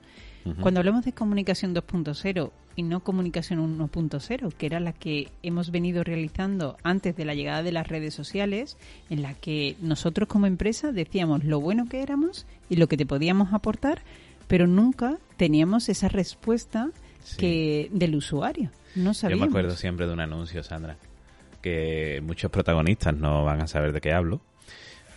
[0.45, 0.61] Ujú.
[0.61, 6.03] Cuando hablamos de comunicación 2.0 y no comunicación 1.0, que era la que hemos venido
[6.03, 8.77] realizando antes de la llegada de las redes sociales,
[9.11, 13.05] en la que nosotros como empresa decíamos lo bueno que éramos y lo que te
[13.05, 14.01] podíamos aportar,
[14.47, 16.89] pero nunca teníamos esa respuesta
[17.23, 17.37] Sí.
[17.37, 18.69] que del usuario.
[18.95, 19.47] No Yo sabíamos.
[19.47, 20.97] me acuerdo siempre de un anuncio, Sandra,
[21.61, 24.41] que muchos protagonistas no van a saber de qué hablo,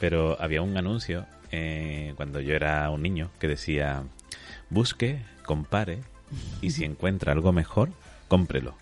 [0.00, 4.04] pero había un anuncio eh, cuando yo era un niño que decía,
[4.70, 6.00] busque, compare
[6.62, 7.90] y si encuentra algo mejor,
[8.28, 8.74] cómprelo.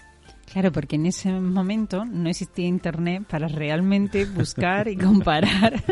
[0.57, 5.85] Claro, porque en ese momento no existía internet para realmente buscar y comparar.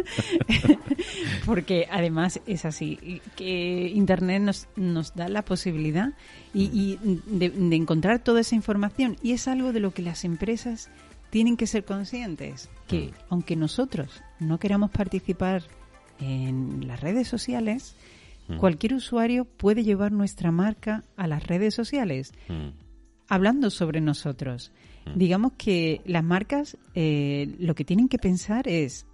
[1.45, 6.15] porque además es así, que internet nos, nos da la posibilidad
[6.55, 9.19] y, y de, de encontrar toda esa información.
[9.23, 10.89] Y es algo de lo que las empresas
[11.29, 15.63] tienen que ser conscientes, que aunque nosotros no queramos participar
[16.21, 17.97] en las redes sociales,
[18.47, 18.59] Mm.
[18.59, 22.84] cualquier usuario puede llevar nuestra marca a las redes sociales Mm,
[23.29, 24.73] hablando sobre nosotros.
[25.07, 25.19] Mm.
[25.19, 29.07] Digamos que las marcas eh, lo que tienen que pensar es,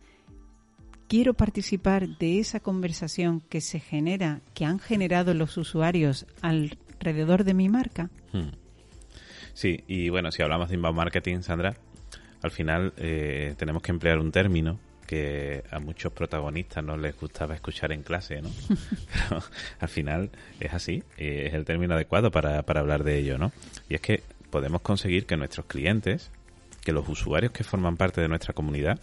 [1.08, 7.54] quiero participar de esa conversación que se genera, que han generado los usuarios alrededor de
[7.54, 8.10] mi marca.
[8.32, 8.50] mm.
[9.52, 11.76] Sí, y bueno, si hablamos de inbound marketing, Sandra,
[12.40, 14.78] al final eh, tenemos que emplear un término
[15.10, 18.48] que a muchos protagonistas no les gustaba escuchar en clase, ¿no?
[19.28, 19.42] Pero
[19.80, 20.30] al final
[20.60, 23.50] es así, es el término adecuado para, para hablar de ello, ¿no?
[23.88, 26.30] Y es que podemos conseguir que nuestros clientes,
[26.84, 29.00] que los usuarios que forman parte de nuestra comunidad,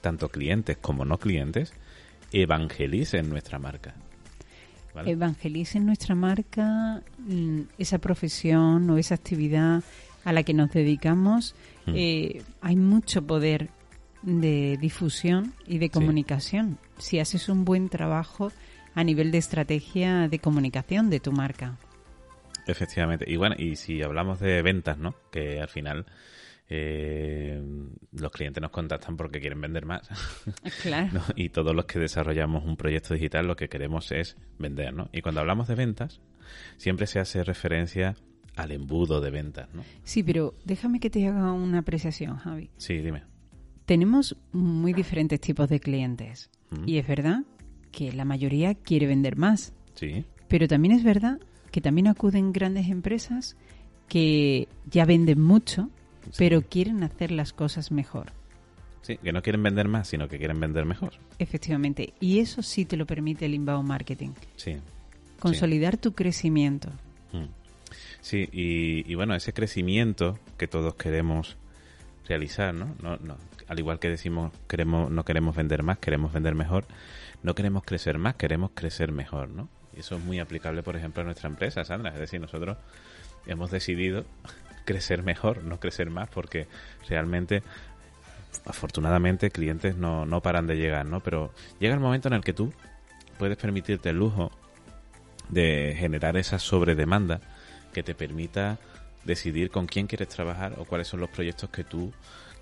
[0.00, 1.74] tanto clientes como no clientes,
[2.32, 3.92] evangelicen nuestra marca.
[4.94, 5.10] ¿vale?
[5.10, 9.82] Evangelicen nuestra marca, mm, esa profesión o esa actividad
[10.24, 11.54] a la que nos dedicamos.
[11.84, 11.92] Mm.
[11.94, 13.68] Eh, hay mucho poder
[14.22, 16.78] de difusión y de comunicación.
[16.98, 18.52] Si haces un buen trabajo
[18.94, 21.76] a nivel de estrategia de comunicación de tu marca.
[22.66, 23.24] Efectivamente.
[23.28, 25.14] Y bueno, y si hablamos de ventas, ¿no?
[25.30, 26.06] Que al final
[26.68, 27.60] eh,
[28.12, 30.08] los clientes nos contactan porque quieren vender más.
[30.82, 31.10] Claro.
[31.12, 31.22] ¿no?
[31.36, 35.08] Y todos los que desarrollamos un proyecto digital lo que queremos es vender, ¿no?
[35.12, 36.20] Y cuando hablamos de ventas,
[36.76, 38.16] siempre se hace referencia
[38.56, 39.84] al embudo de ventas, ¿no?
[40.04, 42.70] Sí, pero déjame que te haga una apreciación, Javi.
[42.76, 43.22] Sí, dime.
[43.86, 46.50] Tenemos muy diferentes tipos de clientes.
[46.70, 46.88] Mm.
[46.88, 47.42] Y es verdad
[47.90, 49.72] que la mayoría quiere vender más.
[49.94, 51.38] Sí, Pero también es verdad
[51.70, 53.56] que también acuden grandes empresas
[54.08, 55.88] que ya venden mucho,
[56.30, 56.30] Sí.
[56.38, 58.32] pero quieren hacer las cosas mejor.
[59.02, 61.14] sí, que no quieren vender más, sino que quieren vender mejor.
[61.40, 62.14] Efectivamente.
[62.20, 64.30] Y eso sí te lo permite el inbound marketing.
[64.56, 64.76] Sí.
[65.40, 66.88] Consolidar tu crecimiento.
[67.32, 67.46] Mm.
[68.20, 71.56] Sí, y, y bueno, ese crecimiento que todos queremos
[72.28, 72.94] realizar, ¿no?
[73.02, 73.36] No, no,
[73.72, 76.84] Al igual que decimos, queremos, no queremos vender más, queremos vender mejor,
[77.42, 79.70] no queremos crecer más, queremos crecer mejor, ¿no?
[79.96, 82.12] Y eso es muy aplicable, por ejemplo, a nuestra empresa, Sandra.
[82.12, 82.76] Es decir, nosotros
[83.46, 84.26] hemos decidido
[84.84, 86.66] crecer mejor, no crecer más, porque
[87.08, 87.62] realmente,
[88.66, 91.20] afortunadamente, clientes no, no paran de llegar, ¿no?
[91.20, 92.74] Pero llega el momento en el que tú
[93.38, 94.52] puedes permitirte el lujo
[95.48, 97.40] de generar esa sobredemanda
[97.94, 98.78] que te permita
[99.24, 102.12] decidir con quién quieres trabajar o cuáles son los proyectos que tú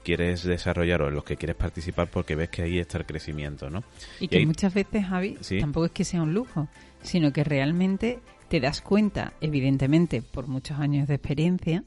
[0.04, 3.70] quieres desarrollar o en los que quieres participar porque ves que ahí está el crecimiento,
[3.70, 3.82] ¿no?
[4.20, 5.58] Y que ahí- muchas veces, Javi, Sí.
[5.60, 6.68] tampoco es que sea un lujo,
[7.02, 11.84] sino que realmente te das cuenta, evidentemente, por muchos años de experiencia,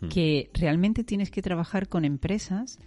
[0.00, 0.08] Mm.
[0.08, 2.78] que realmente tienes que trabajar con empresas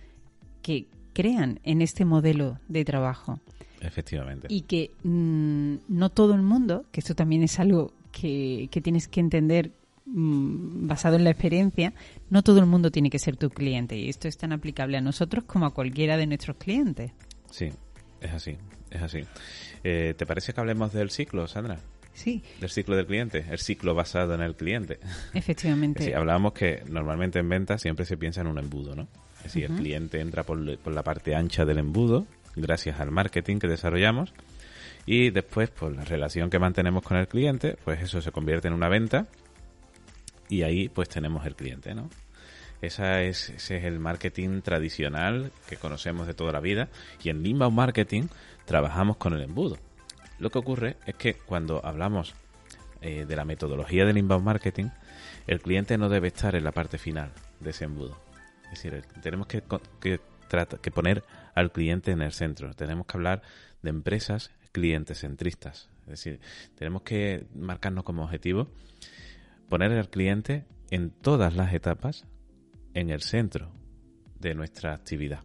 [0.61, 3.39] que crean en este modelo de trabajo
[3.82, 4.47] Efectivamente.
[4.49, 9.07] y que mm, no todo el mundo, que esto también es algo que, que tienes
[9.07, 9.71] que entender
[10.07, 11.93] mm, basado en la experiencia,
[12.29, 15.01] no todo el mundo tiene que ser tu cliente y esto es tan aplicable a
[15.01, 17.11] nosotros como a cualquiera de nuestros clientes.
[17.51, 17.71] Sí,
[18.21, 18.57] es así,
[18.89, 19.23] es así.
[19.83, 21.79] Eh, ¿Te parece que hablemos del ciclo, Sandra?
[22.13, 24.99] Sí, Del ciclo del cliente, el ciclo basado en el cliente.
[25.35, 26.03] efectivamente.
[26.05, 29.07] Sí, hablábamos que normalmente en venta siempre se piensa en un embudo, ¿no?
[29.37, 33.59] Es decir, el cliente entra por, por la parte ancha del embudo, gracias al marketing
[33.59, 34.33] que desarrollamos,
[35.05, 38.73] y después, por la relación que mantenemos con el cliente, pues eso se convierte en
[38.73, 39.27] una venta,
[40.49, 42.09] y ahí pues tenemos el cliente, ¿no?
[42.81, 46.89] Esa es, ese es el marketing tradicional que conocemos de toda la vida,
[47.23, 48.27] y en inbound marketing
[48.65, 49.77] trabajamos con el embudo.
[50.39, 52.35] Lo que ocurre es que cuando hablamos
[53.01, 54.89] eh, de la metodología del inbound marketing,
[55.47, 58.19] el cliente no debe estar en la parte final de ese embudo.
[58.65, 59.63] Es decir, tenemos que,
[59.99, 60.19] que,
[60.81, 61.23] que poner
[61.55, 62.73] al cliente en el centro.
[62.75, 63.41] Tenemos que hablar
[63.81, 65.89] de empresas clientes centristas.
[66.01, 66.39] Es decir,
[66.75, 68.67] tenemos que marcarnos como objetivo
[69.70, 72.26] poner al cliente en todas las etapas
[72.93, 73.72] en el centro
[74.39, 75.41] de nuestra actividad.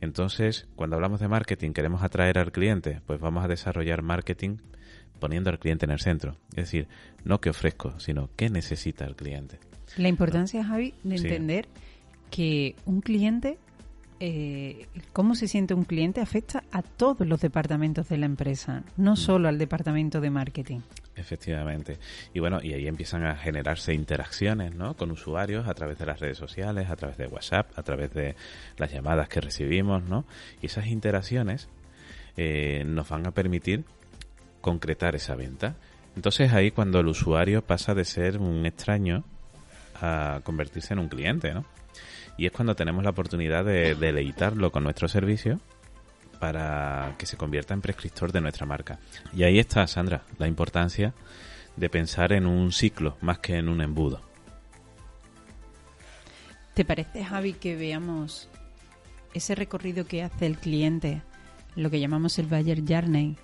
[0.00, 4.58] Entonces, cuando hablamos de marketing, queremos atraer al cliente, pues vamos a desarrollar marketing
[5.20, 6.36] poniendo al cliente en el centro.
[6.50, 6.88] Es decir,
[7.24, 9.58] no qué ofrezco, sino qué necesita el cliente.
[9.96, 11.24] La importancia, Javi, de Sí.
[11.26, 11.66] entender
[12.30, 13.58] que un cliente,
[14.20, 19.02] eh, cómo se siente un cliente, afecta a todos los departamentos de la empresa, Mm.
[19.02, 20.80] no solo al departamento de marketing.
[21.16, 21.98] Efectivamente.
[22.32, 24.96] Y bueno, y ahí empiezan a generarse interacciones, ¿no?
[24.96, 28.34] Con usuarios a través de las redes sociales, a través de WhatsApp, a través de
[28.78, 30.24] las llamadas que recibimos, ¿no?
[30.60, 31.68] Y esas interacciones
[32.36, 33.84] eh, nos van a permitir
[34.60, 35.76] concretar esa venta.
[36.16, 39.24] Entonces ahí cuando el usuario pasa de ser un extraño
[40.00, 41.64] a convertirse en un cliente, ¿no?
[42.36, 45.60] Y es cuando tenemos la oportunidad de deleitarlo con nuestro servicio
[46.34, 48.98] para que se convierta en prescriptor de nuestra marca.
[49.32, 51.14] Y ahí está, Sandra, la importancia
[51.76, 54.20] de pensar en un ciclo más que en un embudo.
[56.74, 58.48] ¿Te parece, Javi, que veamos
[59.32, 61.22] ese recorrido que hace el cliente,
[61.76, 63.36] lo que llamamos el Buyer Journey,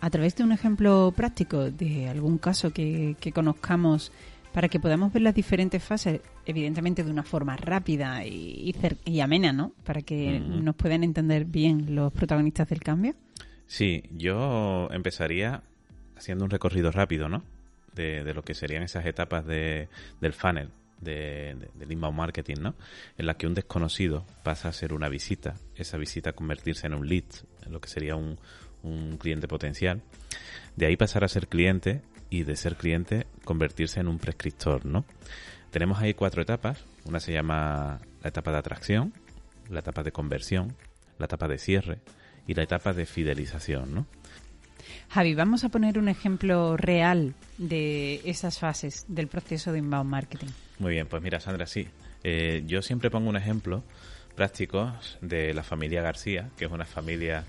[0.00, 4.12] a través de un ejemplo práctico de algún caso que, que conozcamos
[4.54, 8.72] para que podamos ver las diferentes fases, evidentemente de una forma rápida y,
[9.04, 9.72] y amena, ¿no?
[9.84, 13.14] Para que nos puedan entender bien los protagonistas del cambio.
[13.66, 15.62] Sí, yo empezaría
[16.16, 17.42] haciendo un recorrido rápido, ¿no?
[17.94, 19.88] De, de lo que serían esas etapas de,
[20.20, 20.68] del funnel,
[21.00, 22.74] de, de- del inbound marketing, ¿no?
[23.18, 26.94] En la que un desconocido pasa a ser una visita, esa visita a convertirse en
[26.94, 27.24] un lead,
[27.66, 28.38] en lo que sería un,
[28.84, 30.00] un cliente potencial.
[30.76, 32.02] De ahí pasar a ser cliente
[32.34, 35.04] y de ser cliente convertirse en un prescriptor, ¿no?
[35.70, 36.84] Tenemos ahí cuatro etapas.
[37.04, 39.12] Una se llama la etapa de atracción,
[39.70, 40.74] la etapa de conversión,
[41.18, 41.98] la etapa de cierre
[42.48, 44.06] y la etapa de fidelización, ¿no?
[45.10, 50.48] Javi, vamos a poner un ejemplo real de esas fases del proceso de inbound marketing.
[50.80, 51.86] Muy bien, pues mira, Sandra, sí.
[52.24, 53.84] Eh, yo siempre pongo un ejemplo
[54.34, 57.44] práctico de la familia García, que es una familia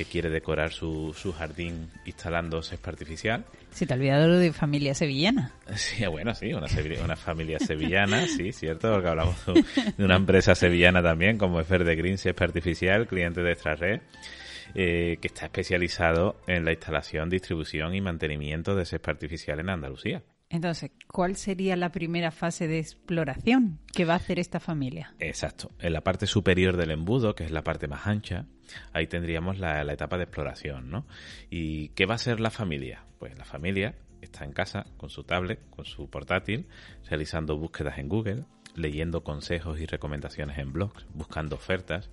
[0.00, 3.44] que quiere decorar su, su jardín instalando césped artificial.
[3.70, 5.52] Se te ha olvidado lo de familia sevillana.
[5.76, 6.66] Sí, bueno, sí, una,
[7.04, 11.96] una familia sevillana, sí, cierto, porque hablamos de una empresa sevillana también, como es Verde
[11.96, 14.00] Green Césped Artificial, cliente de esta red,
[14.74, 20.22] eh, que está especializado en la instalación, distribución y mantenimiento de césped artificial en Andalucía.
[20.50, 25.14] Entonces, ¿cuál sería la primera fase de exploración que va a hacer esta familia?
[25.20, 25.70] Exacto.
[25.78, 28.46] En la parte superior del embudo, que es la parte más ancha,
[28.92, 31.06] ahí tendríamos la, etapa de exploración, ¿no?
[31.50, 33.04] ¿Y qué va a ser la familia?
[33.20, 36.66] Pues la familia está en casa con su tablet, con su portátil,
[37.08, 38.44] realizando búsquedas en Google,
[38.74, 42.10] leyendo consejos y recomendaciones en blogs, buscando ofertas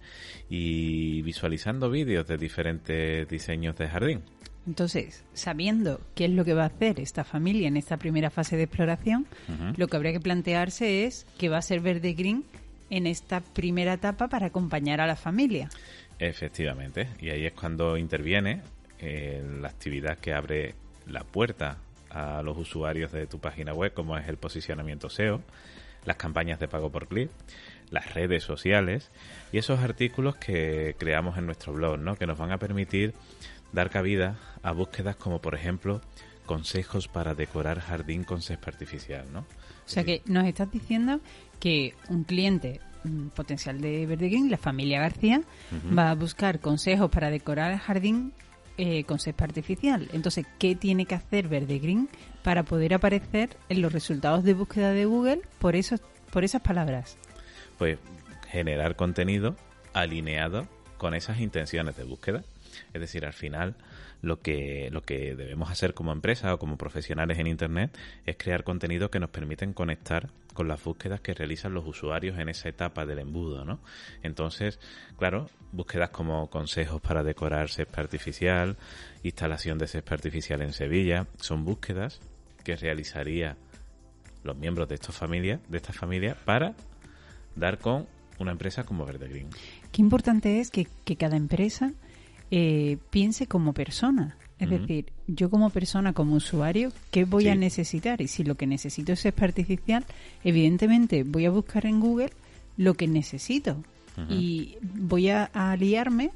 [0.48, 4.24] y visualizando vídeos de diferentes diseños de jardín.
[4.68, 8.58] Entonces, sabiendo qué es lo que va a hacer esta familia en esta primera fase
[8.58, 9.26] de exploración,
[9.78, 12.44] lo que habría que plantearse es qué va a ser Verde Green
[12.90, 15.70] en esta primera etapa para acompañar a la familia.
[16.20, 18.62] Efectivamente, y ahí es cuando interviene
[19.00, 21.78] eh, la actividad que abre la puerta
[22.10, 25.42] a los usuarios de tu página web, como es el posicionamiento SEO,
[26.06, 27.30] las campañas de pago por clic,
[27.90, 29.12] las redes sociales
[29.52, 32.16] y esos artículos que creamos en nuestro blog, ¿no?
[32.16, 33.14] que nos van a permitir
[33.72, 36.02] dar cabida a búsquedas como por ejemplo
[36.46, 39.42] consejos para decorar jardín con césped artificial, ¿no?
[39.42, 41.20] O sea que nos estás diciendo
[41.60, 45.42] que un cliente mm, potencial de Verde Green, la familia García,
[45.98, 48.34] va a buscar consejos para decorar el jardín
[48.78, 50.08] eh, con césped artificial.
[50.14, 52.10] Entonces, ¿qué tiene que hacer Verde Green
[52.44, 56.02] para poder aparecer en los resultados de búsqueda de Google por, esos,
[56.32, 57.18] por esas palabras?
[57.78, 57.98] Pues
[58.50, 59.56] generar contenido
[59.94, 62.44] alineado con esas intenciones de búsqueda.
[62.94, 63.76] Es decir, al final
[64.22, 68.64] lo que, lo que debemos hacer como empresa o como profesionales en Internet es crear
[68.64, 73.06] contenido que nos permiten conectar con las búsquedas que realizan los usuarios en esa etapa
[73.06, 73.80] del embudo, ¿no?
[74.24, 74.80] Entonces,
[75.18, 78.76] claro, búsquedas como consejos para decorar césped artificial,
[79.22, 82.22] instalación de césped artificial en Sevilla, son búsquedas
[82.64, 83.56] que realizaría
[84.44, 86.74] los miembros de esta familia, de esta familia para
[87.56, 88.08] dar con
[88.40, 89.50] una empresa como Verde Green.
[89.92, 91.94] Qué importante es que cada empresa
[92.52, 94.38] eh, piense como persona.
[94.60, 98.22] Es decir, yo como persona, como usuario, ¿qué voy a necesitar?
[98.22, 100.04] Y si lo que necesito es césped artificial,
[100.44, 102.32] evidentemente voy a buscar en Google
[102.76, 103.84] lo que necesito.
[104.30, 106.32] Y voy a, aliarme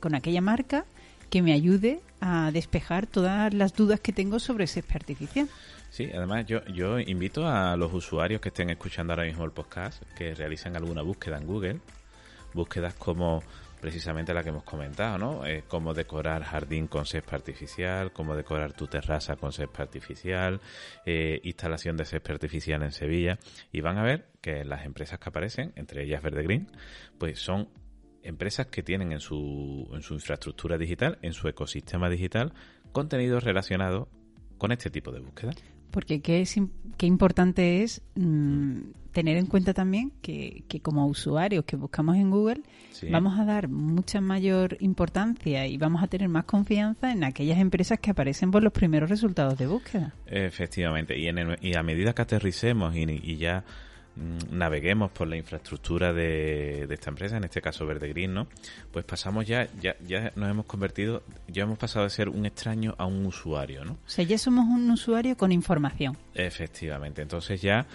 [0.00, 0.86] con aquella marca
[1.28, 5.48] que me ayude a despejar todas las dudas que tengo sobre césped artificial.
[5.90, 10.02] Sí, además yo, yo invito a los usuarios que estén escuchando ahora mismo el podcast
[10.16, 11.80] que realicen alguna búsqueda en Google,
[12.54, 13.42] búsquedas como
[13.82, 15.44] precisamente la que hemos comentado, ¿no?
[15.44, 20.60] Eh, cómo decorar jardín con césped artificial, cómo decorar tu terraza con césped artificial,
[21.04, 23.40] eh, instalación de césped artificial en Sevilla.
[23.72, 26.68] Y van a ver que las empresas que aparecen, entre ellas Verde Green,
[27.18, 27.70] pues son
[28.22, 32.54] empresas que tienen en su, en su infraestructura digital, en su ecosistema digital,
[32.92, 34.06] contenidos relacionados
[34.58, 35.54] con este tipo de búsqueda.
[35.92, 36.56] Porque qué, es,
[36.96, 38.78] qué importante es mm,
[39.12, 42.62] tener en cuenta también que, que, como usuarios que buscamos en Google
[43.10, 47.98] vamos a dar mucha mayor importancia y vamos a tener más confianza en aquellas empresas
[48.00, 50.14] que aparecen por los primeros resultados de búsqueda.
[50.26, 55.36] Efectivamente, y, en y a medida que aterricemos y, y ya Mm, naveguemos por la
[55.36, 58.46] infraestructura de, esta empresa, en este caso Verde Green, ¿no?
[58.90, 62.94] Pues pasamos ya, ya, ya nos hemos convertido, ya hemos pasado de ser un extraño
[62.98, 63.92] a un usuario, ¿no?
[63.92, 66.16] O sea, ya somos un usuario con información.
[66.34, 67.22] Efectivamente.
[67.22, 67.86] Entonces ya,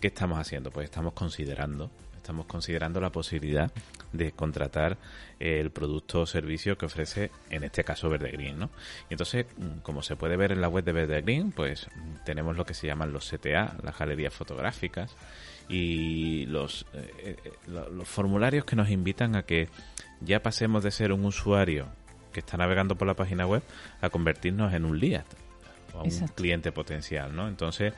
[0.00, 0.70] ¿qué estamos haciendo?
[0.70, 3.72] Pues estamos considerando, estamos considerando la posibilidad
[4.12, 4.98] de contratar
[5.38, 8.70] el producto o servicio que ofrece, en este caso, Verde Green, ¿no?
[9.10, 11.88] Y entonces, mm, como se puede ver en la web de Verde Green, pues
[12.24, 15.16] tenemos lo que se llaman los CTA, las galerías fotográficas,
[15.68, 19.68] y los, eh, eh, los formularios que nos invitan a que
[20.20, 21.86] ya pasemos de ser un usuario
[22.32, 23.62] que está navegando por la página web
[24.00, 25.24] a convertirnos en un lead
[25.94, 27.48] o un cliente potencial, ¿no?
[27.48, 27.94] Entonces,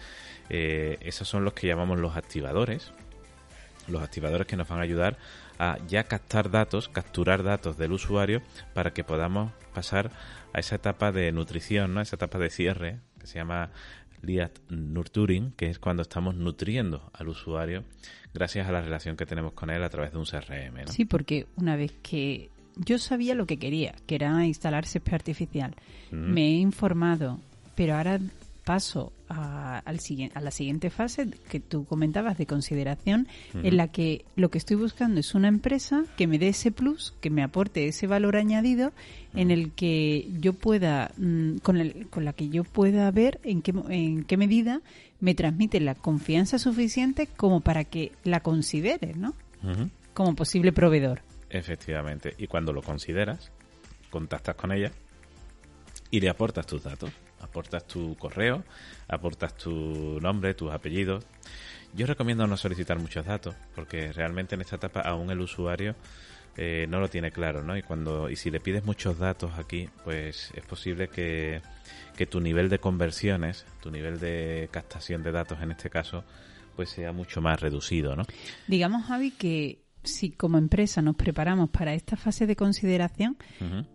[0.51, 2.93] eh, esos son los que llamamos los activadores,
[3.89, 5.17] los activadores que nos van a ayudar
[5.59, 8.43] a ya captar datos, capturar datos del usuario
[8.75, 10.11] para que podamos pasar
[10.53, 12.01] a esa etapa de nutrición, ¿no?
[12.01, 13.71] Esa etapa de cierre que se llama
[14.27, 17.85] Liat Nurturing, que es cuando estamos nutriendo al usuario
[18.35, 20.89] gracias a la relación que tenemos con él a través de un CRM.
[20.89, 25.75] Sí, porque una vez que yo sabía lo que quería, que era instalar césped artificial,
[26.11, 27.41] me he informado,
[27.75, 28.21] pero ahora
[28.67, 30.01] paso a, al,
[30.35, 34.77] a la siguiente fase que tú comentabas de consideración, en la que lo que estoy
[34.77, 38.93] buscando es una empresa que me dé ese plus, que me aporte ese valor añadido,
[39.35, 43.63] en el que yo pueda, mm, con, el, con la que yo pueda ver en
[43.63, 44.83] qué, en qué medida
[45.21, 49.35] me transmite la confianza suficiente como para que la considere, ¿no?
[50.13, 51.23] Como posible proveedor.
[51.51, 52.35] Efectivamente.
[52.37, 53.53] Y cuando lo consideras,
[54.11, 54.91] contactas con ella
[56.11, 57.13] y le aportas tus datos
[57.47, 58.65] aportas tu correo,
[59.09, 61.25] aportas tu nombre, tus apellidos.
[61.95, 65.95] Yo recomiendo no solicitar muchos datos, porque realmente en esta etapa aún el usuario
[66.57, 67.77] eh, no lo tiene claro, ¿no?
[67.77, 71.61] Y cuando y si le pides muchos datos aquí, pues es posible que,
[72.17, 76.25] que tu nivel de conversiones, tu nivel de captación de datos en este caso,
[76.75, 78.25] pues sea mucho más reducido, ¿no?
[78.67, 83.37] Digamos, Javi, que si como empresa nos preparamos para esta fase de consideración,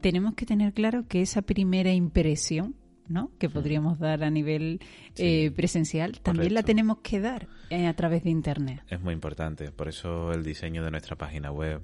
[0.01, 2.75] tenemos que tener claro que esa primera impresión
[3.11, 3.31] ¿no?
[3.37, 4.79] que podríamos dar a nivel
[5.17, 8.81] eh, presencial, también la tenemos que dar eh, a través de Internet.
[8.89, 11.81] Es muy importante, por eso el diseño de nuestra página web,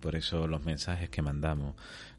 [0.00, 1.74] por eso los mensajes que mandamos,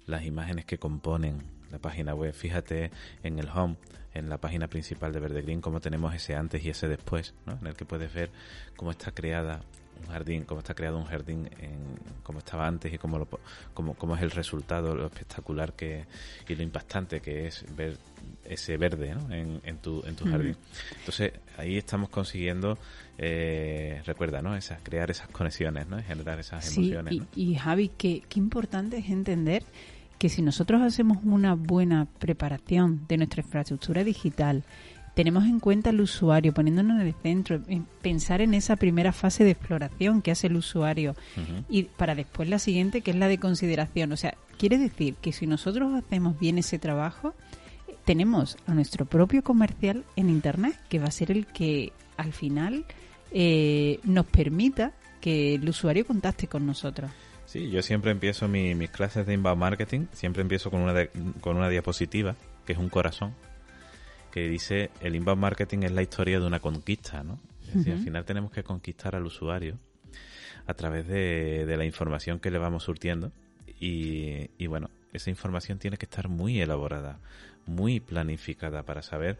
[0.06, 2.34] las imágenes que componen la página web.
[2.34, 2.92] Fíjate
[3.24, 3.76] en el home,
[4.14, 7.58] en la página principal de Verde Green, cómo tenemos ese antes y ese después, ¿no?
[7.60, 8.32] en el que puedes ver
[8.76, 9.62] cómo está creada
[10.06, 13.28] un jardín, cómo está creado un jardín, en, cómo estaba antes y cómo, lo,
[13.74, 16.06] cómo, cómo es el resultado, lo espectacular que
[16.48, 17.98] y lo impactante que es ver
[18.46, 19.34] ese verde ¿no?
[19.34, 20.56] en, en, tu, en tu jardín.
[21.00, 22.78] Entonces ahí estamos consiguiendo,
[23.18, 24.56] eh, recuerda, ¿no?
[24.56, 26.02] Esas, crear esas conexiones, ¿no?
[26.04, 27.14] generar esas emociones.
[27.36, 29.64] Y, y Javi, qué, qué importante es entender
[30.18, 34.64] que si nosotros hacemos una buena preparación de nuestra infraestructura digital,
[35.14, 37.62] tenemos en cuenta al usuario, poniéndonos en el centro,
[38.02, 41.16] pensar en esa primera fase de exploración que hace el usuario
[41.70, 44.12] y para después la siguiente que es la de consideración.
[44.12, 47.36] O sea, quiere decir que si nosotros hacemos bien ese trabajo,
[48.06, 52.86] tenemos a nuestro propio comercial en Internet, que va a ser el que al final
[53.32, 57.12] eh, nos permita que el usuario contacte con nosotros.
[57.46, 61.06] Sí, yo siempre empiezo mis clases de inbound marketing, siempre empiezo con una,
[61.40, 62.36] con una diapositiva,
[62.66, 63.36] que es un corazón,
[64.34, 67.40] que dice el inbound marketing es la historia de una conquista, ¿no?
[67.68, 69.78] Es decir, al final tenemos que conquistar al usuario
[70.66, 73.32] a través de, la información que le vamos surtiendo
[73.80, 77.20] y, y, bueno, esa información tiene que estar muy elaborada,
[77.68, 79.38] muy planificada para saber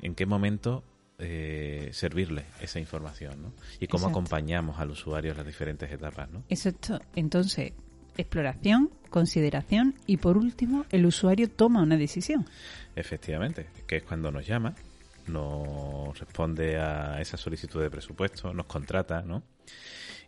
[0.00, 0.84] en qué momento
[1.18, 3.52] eh, servirle esa información ¿no?
[3.80, 6.30] y cómo acompañamos al usuario en las diferentes etapas.
[6.30, 6.44] ¿no?
[6.48, 7.00] Exacto.
[7.16, 7.72] Entonces,
[8.16, 12.46] exploración, consideración y por último el usuario toma una decisión.
[12.96, 14.74] Efectivamente, que es cuando nos llama,
[15.28, 19.44] nos responde a esa solicitud de presupuesto, nos contrata, ¿no?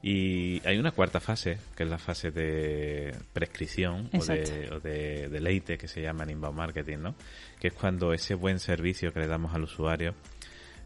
[0.03, 5.31] Y hay una cuarta fase, que es la fase de prescripción o de, o de,
[5.31, 7.17] deleite, que se llama en inbound marketing, ¿no?
[7.59, 10.15] Que es cuando ese buen servicio que le damos al usuario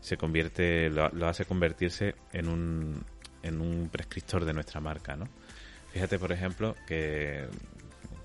[0.00, 3.04] se convierte, lo, lo hace convertirse en un,
[3.42, 5.28] en un prescriptor de nuestra marca, ¿no?
[5.92, 7.46] Fíjate, por ejemplo, que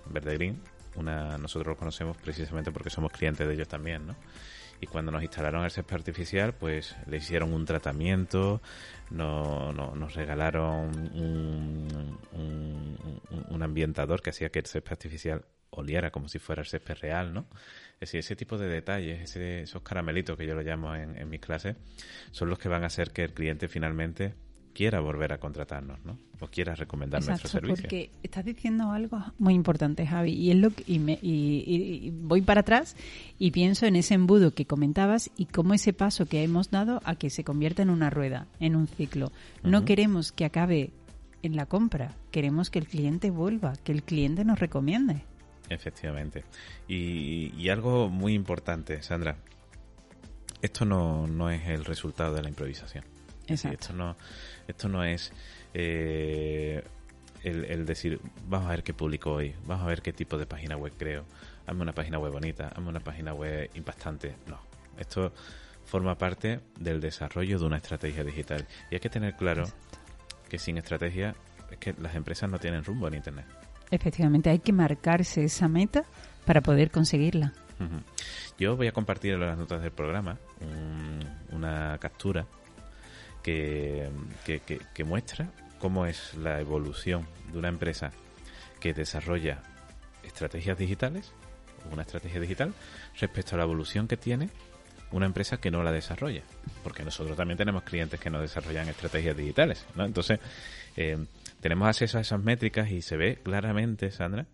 [0.08, 0.62] Verde Green,
[0.96, 4.16] una, nosotros lo conocemos precisamente porque somos clientes de ellos también, ¿no?
[4.82, 8.62] Y cuando nos instalaron el césped artificial, pues le hicieron un tratamiento,
[9.10, 16.28] no, no, nos regalaron un, un, ambientador que hacía que el césped artificial oliera como
[16.28, 17.48] si fuera el césped real, ¿no?
[17.94, 21.30] Es decir, ese tipo de detalles, ese, esos caramelitos que yo lo llamo en, en
[21.30, 21.78] mis clases,
[22.32, 24.36] son los que van a hacer que el cliente finalmente
[24.76, 26.20] quiera volver a contratarnos, ¿no?
[26.42, 27.84] O quiera recomendar nuestro servicio.
[27.84, 32.42] Porque estás diciendo algo muy importante, Javi, y es lo que, y, me, y, voy
[32.42, 32.98] para atrás
[33.40, 37.16] y pienso en ese embudo que comentabas y cómo ese paso que hemos dado a
[37.16, 39.32] que se convierta en una rueda, en un ciclo.
[39.64, 40.92] No queremos que acabe
[41.42, 45.24] en la compra, queremos que el cliente vuelva, que el cliente nos recomiende.
[45.70, 46.44] Efectivamente.
[46.88, 49.38] Y, y algo muy importante, Sandra,
[50.62, 53.06] esto no, no es el resultado de la improvisación.
[53.48, 53.80] Exacto.
[53.80, 54.16] Esto no,
[54.68, 55.32] esto no es
[55.74, 56.84] eh,
[57.44, 60.78] el, decir, vamos a ver qué publico hoy, vamos a ver qué tipo de página
[60.78, 61.26] web creo,
[61.68, 64.36] hazme una página web bonita, hazme una página web impactante.
[64.48, 64.60] No,
[64.98, 65.32] esto
[65.86, 68.66] forma parte del desarrollo de una estrategia digital.
[68.90, 69.66] Y hay que tener claro
[70.50, 71.36] que sin estrategia
[71.70, 73.46] es que las empresas no tienen rumbo en Internet.
[73.92, 76.04] Efectivamente, hay que marcarse esa meta
[76.46, 77.54] para poder conseguirla.
[78.58, 80.38] Yo voy a compartir en las notas del programa
[81.52, 82.48] una captura
[83.46, 84.10] que,
[84.94, 88.12] que, muestra cómo es la evolución de una empresa
[88.80, 89.62] que desarrolla
[90.24, 91.32] estrategias digitales,
[91.92, 92.74] una estrategia digital,
[93.20, 94.50] respecto a la evolución que tiene
[95.12, 96.42] una empresa que no la desarrolla.
[96.84, 100.06] Porque nosotros también tenemos clientes que no desarrollan estrategias digitales, ¿no?
[100.06, 100.40] Entonces,
[100.98, 101.24] eh,
[101.62, 104.48] tenemos acceso a esas métricas y se ve claramente, Sandra,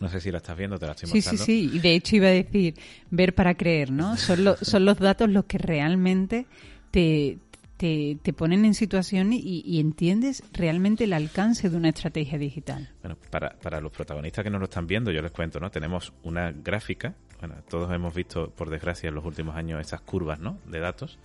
[0.00, 1.44] no sé si la estás viendo, te la estoy mostrando.
[1.44, 1.76] Sí, sí, sí.
[1.76, 2.74] Y de hecho iba a decir,
[3.10, 4.18] ver para creer, ¿no?
[4.18, 6.46] Son, son los datos los que realmente
[6.90, 7.38] te,
[7.80, 12.90] te, ponen en situación y, entiendes realmente el alcance de una estrategia digital.
[13.02, 15.70] Bueno, para, para los protagonistas que no lo están viendo, yo les cuento, ¿no?
[15.70, 20.40] Tenemos una gráfica, bueno, todos hemos visto, por desgracia, en los últimos años esas curvas,
[20.40, 20.58] ¿no?
[20.66, 21.18] De datos,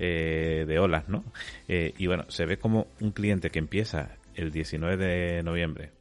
[0.00, 1.24] eh, de olas, ¿no?
[1.68, 5.92] Eh, y bueno, se ve como un cliente que empieza el 19 de noviembre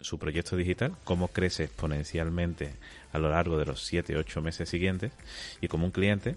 [0.00, 2.74] su proyecto digital, cómo crece exponencialmente
[3.12, 5.12] a lo largo de los 7, 8 meses siguientes
[5.60, 6.36] y como un cliente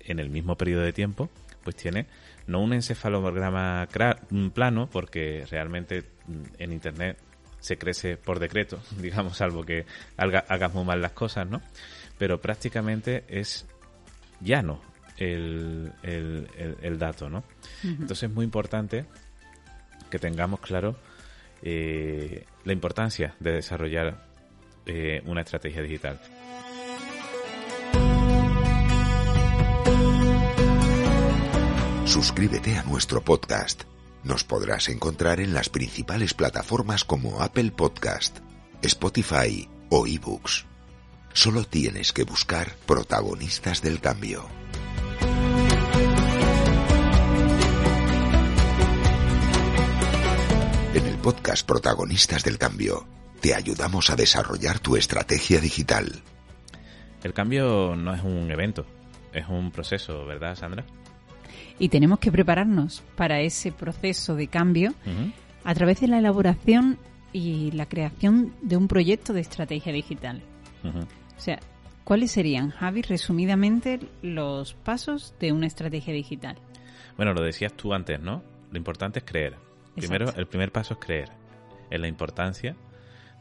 [0.00, 1.30] en el mismo periodo de tiempo
[1.64, 2.06] pues tiene
[2.46, 3.88] no un encefalograma
[4.52, 6.04] plano, porque realmente
[6.58, 7.18] en Internet
[7.60, 9.86] se crece por decreto, digamos, salvo que
[10.16, 11.62] hagas muy mal las cosas, ¿no?
[12.18, 13.66] Pero prácticamente es
[14.40, 14.80] llano
[15.16, 16.48] el, el,
[16.82, 17.44] el, dato, ¿no?
[17.82, 19.06] Entonces es muy importante
[20.10, 20.96] que tengamos claro
[21.62, 24.26] eh, la importancia de desarrollar
[24.86, 26.20] eh, una estrategia digital.
[32.14, 33.82] Suscríbete a nuestro podcast.
[34.22, 38.38] Nos podrás encontrar en las principales plataformas como Apple Podcast,
[38.82, 40.64] Spotify o eBooks.
[41.32, 44.46] Solo tienes que buscar protagonistas del cambio.
[50.94, 53.08] En el podcast Protagonistas del Cambio,
[53.40, 56.22] te ayudamos a desarrollar tu estrategia digital.
[57.24, 58.86] El cambio no es un evento,
[59.32, 60.84] es un proceso, ¿verdad, Sandra?
[61.78, 64.94] Y tenemos que prepararnos para ese proceso de cambio
[65.64, 66.98] a través de la elaboración
[67.32, 70.42] y la creación de un proyecto de estrategia digital.
[70.84, 71.58] O sea,
[72.04, 76.56] ¿cuáles serían, Javi, resumidamente, los pasos de una estrategia digital?
[77.16, 78.42] Bueno, lo decías tú antes, ¿no?
[78.70, 79.56] Lo importante es creer.
[79.94, 81.30] Primero, el primer paso es creer
[81.90, 82.76] en la importancia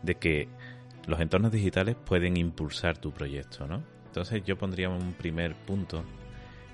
[0.01, 0.47] de que
[1.07, 3.83] los entornos digitales pueden impulsar tu proyecto, ¿no?
[4.05, 6.03] Entonces yo pondría un primer punto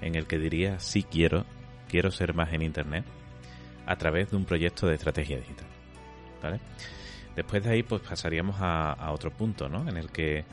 [0.01, 1.45] en el que diría sí quiero,
[1.87, 3.05] quiero ser más en Internet
[3.85, 5.67] a través de un proyecto de estrategia digital,
[6.41, 6.59] ¿vale?
[7.35, 9.87] Después de ahí pues pasaríamos a, otro punto, ¿no?
[9.87, 10.45] En el que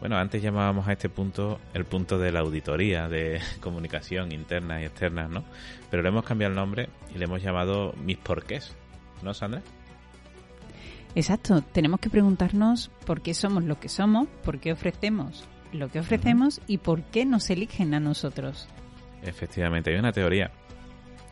[0.00, 4.84] bueno, antes llamábamos a este punto el punto de la auditoría de comunicación interna y
[4.84, 5.44] externa, ¿no?
[5.90, 8.74] Pero le hemos cambiado el nombre y le hemos llamado mis porqués,
[9.22, 9.62] ¿no, Sandra?
[11.14, 16.00] Exacto, tenemos que preguntarnos por qué somos lo que somos, por qué ofrecemos lo que
[16.00, 18.68] ofrecemos y por qué nos eligen a nosotros.
[19.22, 20.50] Efectivamente, hay una teoría,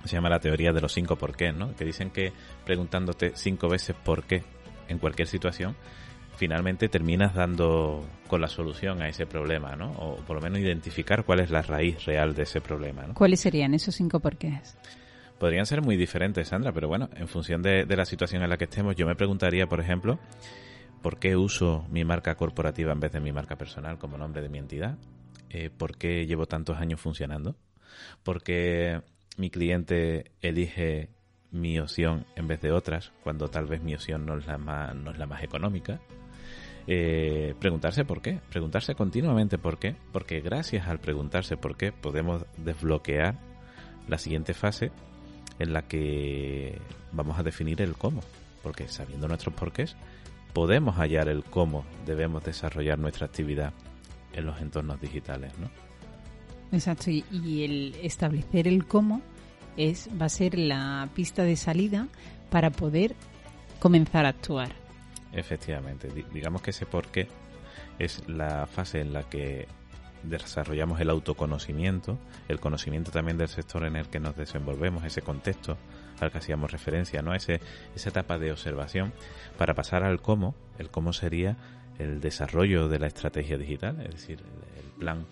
[0.05, 1.74] se llama la teoría de los cinco porqués, ¿no?
[1.74, 2.32] Que dicen que
[2.64, 4.43] preguntándote cinco veces por qué
[4.88, 5.76] en cualquier situación,
[6.36, 9.93] finalmente terminas dando con la solución a ese problema, ¿no?
[9.93, 13.14] O por lo menos identificar cuál es la raíz real de ese problema, ¿no?
[13.14, 14.76] ¿Cuáles serían esos cinco porqués?
[15.38, 18.64] Podrían ser muy diferentes, Sandra, pero bueno, en función de, la situación en la que
[18.64, 20.18] estemos, yo me preguntaría, por ejemplo,
[21.03, 24.49] ¿por qué uso mi marca corporativa en vez de mi marca personal como nombre de
[24.49, 24.99] mi entidad?
[25.49, 27.57] Eh, ¿Por qué llevo tantos años funcionando?
[28.23, 29.03] ¿Por qué
[29.37, 31.11] mi cliente elige
[31.51, 34.95] mi opción en vez de otras, cuando tal vez mi opción no es la más,
[34.95, 36.01] no es la más económica?
[36.87, 42.45] Eh, preguntarse por qué, preguntarse continuamente por qué, porque gracias al preguntarse por qué podemos
[42.57, 43.39] desbloquear
[44.09, 44.91] la siguiente fase
[45.59, 46.81] en la que
[47.13, 48.23] vamos a definir el cómo,
[48.63, 49.97] porque sabiendo nuestros porqués
[50.53, 53.73] podemos hallar el cómo debemos desarrollar nuestra actividad
[54.33, 55.71] en los entornos digitales, ¿no?
[56.73, 59.23] Exacto, y, y el establecer el cómo
[59.77, 62.09] es va a ser la pista de salida
[62.51, 63.15] para poder
[63.81, 64.73] comenzar a actuar.
[65.33, 67.29] Efectivamente, digamos que ese por qué
[67.99, 69.69] es la fase en la que
[70.23, 75.77] desarrollamos el autoconocimiento, el conocimiento también del sector en el que nos desenvolvemos, ese contexto
[76.27, 77.35] al que hacíamos referencia, ¿no?
[77.35, 77.61] Ese,
[77.95, 79.12] esa etapa de observación
[79.59, 81.57] para pasar al cómo, el cómo sería
[81.99, 84.43] el desarrollo de la estrategia digital, es decir,
[84.77, 85.27] el, plan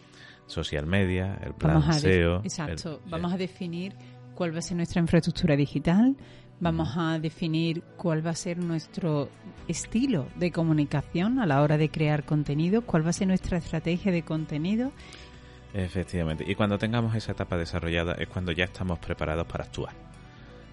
[0.47, 2.41] social media, el plan SEO.
[2.43, 3.95] Exacto, vamos a definir
[4.35, 6.17] cuál va a ser nuestra infraestructura digital,
[6.61, 9.29] Vamos a definir cuál va a ser nuestro
[9.69, 14.11] estilo de comunicación a la hora de crear contenido, cuál va a ser nuestra estrategia
[14.11, 14.91] de contenido.
[15.73, 16.45] Efectivamente.
[16.47, 20.08] Y cuando tengamos esa etapa desarrollada es cuando ya estamos preparados para actuar.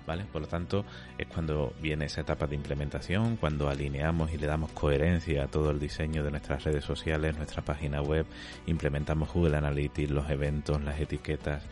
[0.06, 0.26] ¿Vale?
[0.26, 0.86] Por lo tanto,
[1.18, 5.72] es cuando viene esa etapa de implementación, cuando alineamos y le damos coherencia a todo
[5.72, 8.28] el diseño de nuestras redes sociales, nuestra página web,
[8.68, 11.64] implementamos Google Analytics, los eventos, las etiquetas,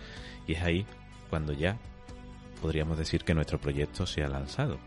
[0.48, 0.86] y es ahí
[1.30, 1.78] cuando ya
[2.62, 4.80] podríamos decir que nuestro proyecto se ha lanzado.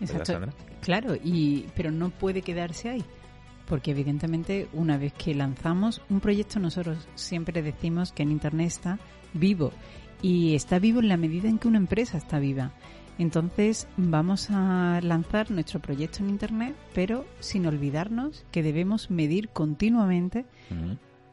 [0.00, 0.40] Exacto.
[0.80, 3.04] Claro, y, pero no puede quedarse ahí.
[3.66, 8.98] Porque evidentemente una vez que lanzamos un proyecto nosotros siempre decimos que en Internet está
[9.32, 9.72] vivo.
[10.22, 12.72] Y está vivo en la medida en que una empresa está viva.
[13.18, 20.46] Entonces vamos a lanzar nuestro proyecto en Internet, pero sin olvidarnos que debemos medir continuamente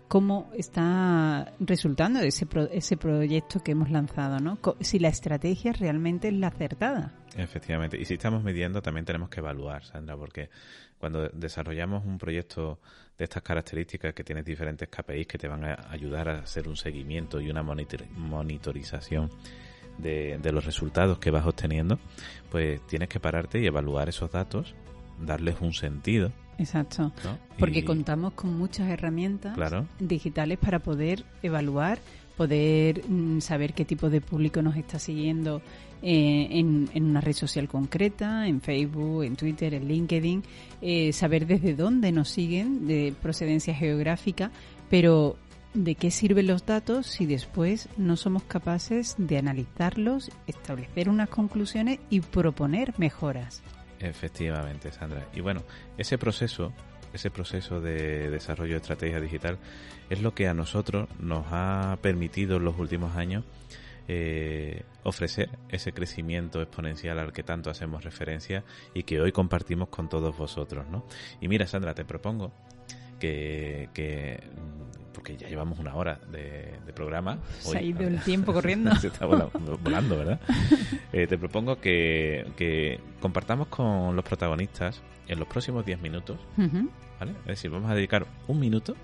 [0.07, 4.57] cómo está resultando ese, ese proyecto que hemos lanzado, ¿no?
[4.81, 7.13] Si la estrategia realmente es la acertada.
[7.37, 7.99] Efectivamente.
[7.99, 10.49] Y si estamos midiendo, también tenemos que evaluar, Sandra, porque
[10.97, 12.79] cuando desarrollamos un proyecto
[13.17, 16.77] de estas características que tienes diferentes KPIs que te van a ayudar a hacer un
[16.77, 19.31] seguimiento y una monitorización
[19.97, 21.99] de, de los resultados que vas obteniendo,
[22.51, 24.75] pues tienes que pararte y evaluar esos datos,
[25.19, 27.11] darles un sentido Exacto.
[27.59, 29.57] Porque contamos con muchas herramientas
[29.99, 31.99] digitales para poder evaluar
[32.37, 35.61] poder mm, saber qué tipo de público nos está siguiendo
[36.03, 40.43] eh, en, en, una red social concreta, en Facebook, en Twitter, en LinkedIn,
[40.81, 44.51] eh, saber desde dónde nos siguen, de procedencia geográfica,
[44.89, 45.35] pero
[45.73, 51.99] ¿de qué sirven los datos si después no somos capaces de analizarlos, establecer unas conclusiones
[52.11, 53.63] y proponer mejoras?
[53.99, 55.27] Efectivamente, Sandra.
[55.33, 55.63] Y bueno,
[55.97, 56.73] ese proceso,
[57.17, 59.57] ese proceso de desarrollo de estrategia digital
[60.09, 63.43] es lo que a nosotros nos ha permitido en los últimos años
[64.07, 68.63] eh, ofrecer ese crecimiento exponencial al que tanto hacemos referencia
[68.93, 71.05] y que hoy compartimos con todos vosotros, ¿no?
[71.41, 72.53] Y mira, Sandra, te propongo
[73.19, 73.89] que,
[75.13, 77.39] porque ya llevamos una hora de, programa.
[77.59, 78.95] Se ha ido el tiempo corriendo.
[78.95, 80.39] Se está volando, ¿verdad?
[81.13, 86.37] Eh, te propongo que, que, compartamos con los protagonistas en los próximos 10 minutos,
[87.19, 87.33] ¿vale?
[87.41, 88.95] Es decir, vamos a dedicar un minuto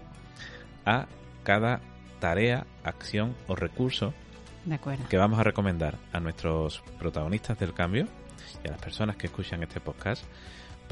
[0.85, 1.07] a
[1.43, 1.81] cada
[2.19, 4.13] tarea, acción o recurso
[5.09, 8.07] que vamos a recomendar a nuestros protagonistas del cambio
[8.63, 10.23] y a las personas que escuchan este podcast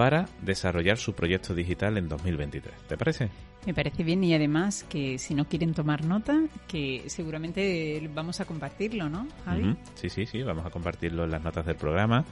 [0.01, 2.73] para desarrollar su proyecto digital en 2023.
[2.87, 3.29] ¿Te parece?
[3.67, 8.45] Me parece bien y además que si no quieren tomar nota, que seguramente vamos a
[8.45, 9.77] compartirlo, ¿no, Javi?
[9.93, 12.25] Sí, sí, sí, vamos a compartirlo en las notas del programa,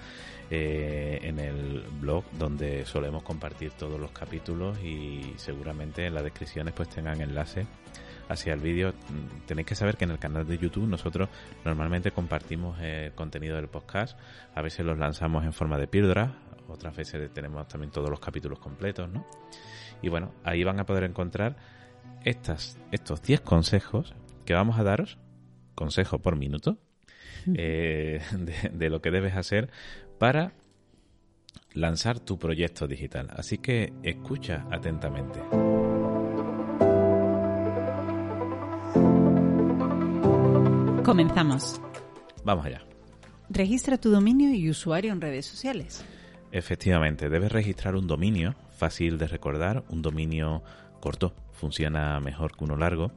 [0.50, 6.74] eh, en el blog donde solemos compartir todos los capítulos y seguramente en las descripciones
[6.74, 7.68] pues tengan enlace
[8.30, 11.30] hacia el vídeo, mm, tenéis que saber que en el canal de YouTube nosotros
[11.64, 14.18] normalmente compartimos el eh, contenido del podcast,
[14.56, 18.60] a veces los lanzamos en forma de píldora, otras veces tenemos también todos los capítulos
[18.60, 19.26] completos, ¿no?
[20.02, 21.58] Y bueno, ahí van a poder encontrar
[22.24, 24.16] estas, estos 10 consejos
[24.46, 25.18] que vamos a daros,
[25.76, 26.78] consejo por minuto,
[27.54, 28.22] eh,
[28.74, 29.70] de lo que debes hacer
[30.18, 30.54] para
[31.74, 33.30] lanzar tu proyecto digital.
[33.36, 35.40] Así que escucha atentamente.
[41.04, 41.82] Comenzamos.
[42.44, 42.86] Vamos allá.
[43.50, 46.06] Registra tu dominio y usuario en redes sociales.
[46.52, 50.64] Efectivamente, debes registrar un dominio fácil de recordar, un dominio
[51.00, 53.12] corto, funciona mejor que uno largo,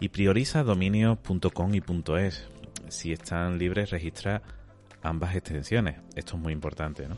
[0.00, 1.82] y prioriza dominios.com y
[2.18, 2.48] .es.
[2.88, 4.42] Si están libres, registra
[5.02, 5.96] ambas extensiones.
[6.16, 7.16] Esto es muy importante, ¿no?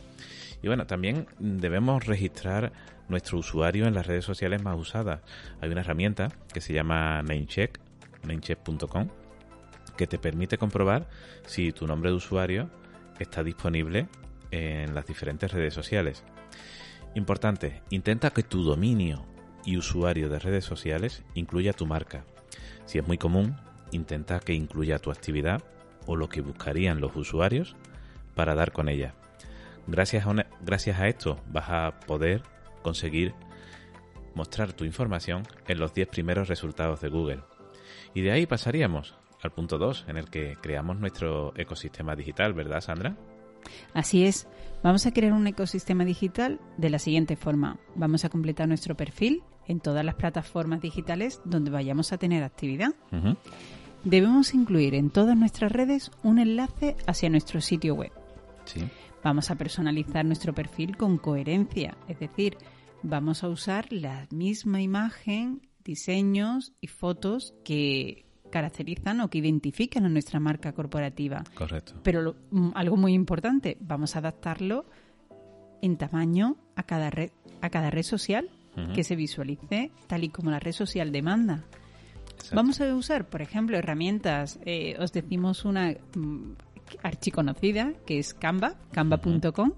[0.63, 2.73] Y bueno, también debemos registrar
[3.09, 5.21] nuestro usuario en las redes sociales más usadas.
[5.61, 7.79] Hay una herramienta que se llama Namecheck,
[8.25, 9.09] namecheck.com,
[9.97, 11.09] que te permite comprobar
[11.47, 12.69] si tu nombre de usuario
[13.19, 14.09] está disponible
[14.57, 16.25] en las diferentes redes sociales.
[17.15, 19.25] Importante, intenta que tu dominio
[19.65, 22.25] y usuario de redes sociales incluya tu marca.
[22.87, 23.57] Si es muy común,
[23.91, 25.63] intenta que incluya tu actividad
[26.07, 27.77] o lo que buscarían los usuarios
[28.35, 29.15] para dar con ella.
[29.87, 32.43] Gracias a, gracias a esto vas a poder
[32.83, 33.35] conseguir
[34.35, 37.41] mostrar tu información en los 10 primeros resultados de Google.
[38.15, 42.81] Y de ahí pasaríamos al punto 2, en el que creamos nuestro ecosistema digital, ¿verdad,
[42.81, 43.17] Sandra?
[43.95, 44.47] Así es.
[44.83, 47.79] Vamos a crear un ecosistema digital de la siguiente forma.
[47.95, 52.95] Vamos a completar nuestro perfil en todas las plataformas digitales donde vayamos a tener actividad.
[54.05, 58.13] Debemos incluir en todas nuestras redes un enlace hacia nuestro sitio web.
[59.25, 62.57] Vamos a personalizar nuestro perfil con coherencia, es decir,
[63.03, 70.09] vamos a usar la misma imagen, diseños y fotos que caracterizan o que identifican a
[70.09, 71.45] nuestra marca corporativa.
[71.55, 71.95] Correcto.
[72.03, 74.87] Pero mm, algo muy importante, vamos a adaptarlo
[75.83, 77.31] en tamaño a cada red,
[77.61, 78.51] a cada red social
[78.95, 81.65] que se visualice tal y como la red social demanda.
[82.53, 86.53] Vamos a usar, por ejemplo, herramientas, eh, os decimos una mm,
[87.03, 89.73] archiconocida que es Canva, canva.com,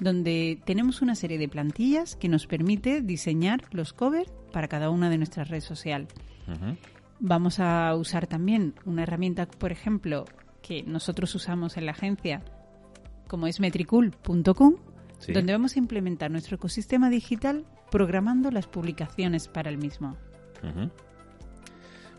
[0.00, 5.10] donde tenemos una serie de plantillas que nos permite diseñar los covers para cada una
[5.10, 6.08] de nuestras redes sociales.
[7.20, 10.24] Vamos a usar también una herramienta, por ejemplo,
[10.62, 12.42] que nosotros usamos en la agencia,
[13.28, 14.76] como es metricool.com,
[15.28, 20.16] donde vamos a implementar nuestro ecosistema digital programando las publicaciones para el mismo.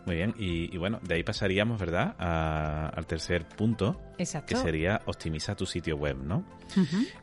[0.05, 4.53] Muy bien, y, bueno, de ahí pasaríamos, ¿verdad?, al tercer punto, Exacto.
[4.53, 6.45] que sería optimizar tu sitio web, ¿no?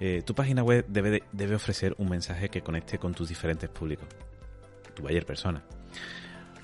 [0.00, 4.08] Eh, tu página web debe, debe ofrecer un mensaje que conecte con tus diferentes públicos,
[4.94, 5.62] tu buyer persona.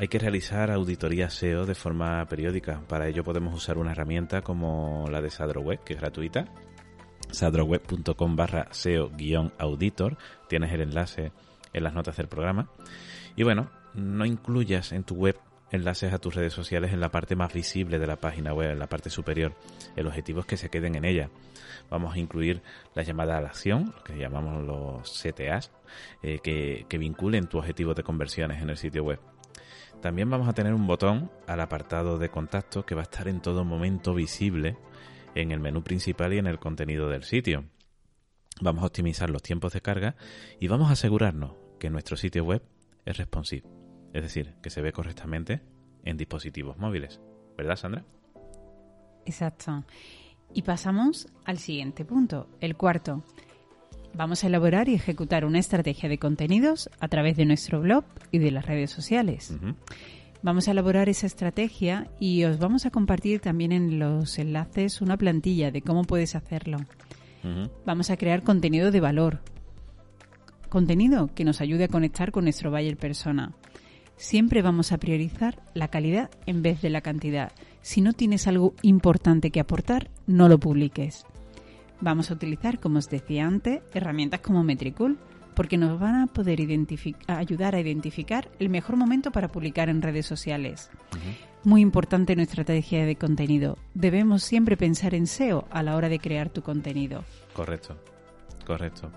[0.00, 2.80] Hay que realizar auditorías SEO de forma periódica.
[2.86, 6.44] Para ello podemos usar una herramienta como la de SadroWeb, que es gratuita.
[7.32, 10.16] sadroweb.com barra SEO-auditor.
[10.48, 11.32] Tienes el enlace
[11.72, 12.70] en las notas del programa.
[13.34, 15.36] Y bueno, no incluyas en tu web
[15.72, 18.78] enlaces a tus redes sociales en la parte más visible de la página web, en
[18.78, 19.56] la parte superior.
[19.96, 21.28] El objetivo es que se queden en ella.
[21.90, 22.62] Vamos a incluir
[22.94, 25.72] la llamada a la acción, lo que llamamos los CTAs,
[26.22, 29.18] eh, que, que vinculen tu objetivo de conversiones en el sitio web.
[30.00, 33.40] También vamos a tener un botón al apartado de contacto que va a estar en
[33.40, 34.76] todo momento visible
[35.34, 37.64] en el menú principal y en el contenido del sitio.
[38.60, 40.16] Vamos a optimizar los tiempos de carga
[40.60, 42.62] y vamos a asegurarnos que nuestro sitio web
[43.04, 43.68] es responsive,
[44.12, 45.62] es decir, que se ve correctamente
[46.04, 47.20] en dispositivos móviles.
[47.56, 48.04] ¿Verdad, Sandra?
[49.26, 49.84] Exacto.
[50.54, 53.22] Y pasamos al siguiente punto, el cuarto.
[54.14, 58.38] Vamos a elaborar y ejecutar una estrategia de contenidos a través de nuestro blog y
[58.38, 59.54] de las redes sociales.
[60.42, 65.16] Vamos a elaborar esa estrategia y os vamos a compartir también en los enlaces una
[65.16, 66.78] plantilla de cómo puedes hacerlo.
[67.84, 69.40] Vamos a crear contenido de valor.
[70.68, 73.52] Contenido que nos ayude a conectar con nuestro buyer persona.
[74.16, 77.52] Siempre vamos a priorizar la calidad en vez de la cantidad.
[77.82, 81.24] Si no tienes algo importante que aportar, no lo publiques.
[82.00, 85.18] Vamos a utilizar, como os decía antes, herramientas como Metricool,
[85.54, 86.60] porque nos van a poder
[87.26, 90.88] ayudar a identificar el mejor momento para publicar en redes sociales.
[91.64, 93.76] Muy importante nuestra estrategia de contenido.
[93.92, 97.24] Debemos siempre pensar en SEO a la hora de crear tu contenido.
[97.54, 97.96] Correcto,
[98.64, 99.10] correcto.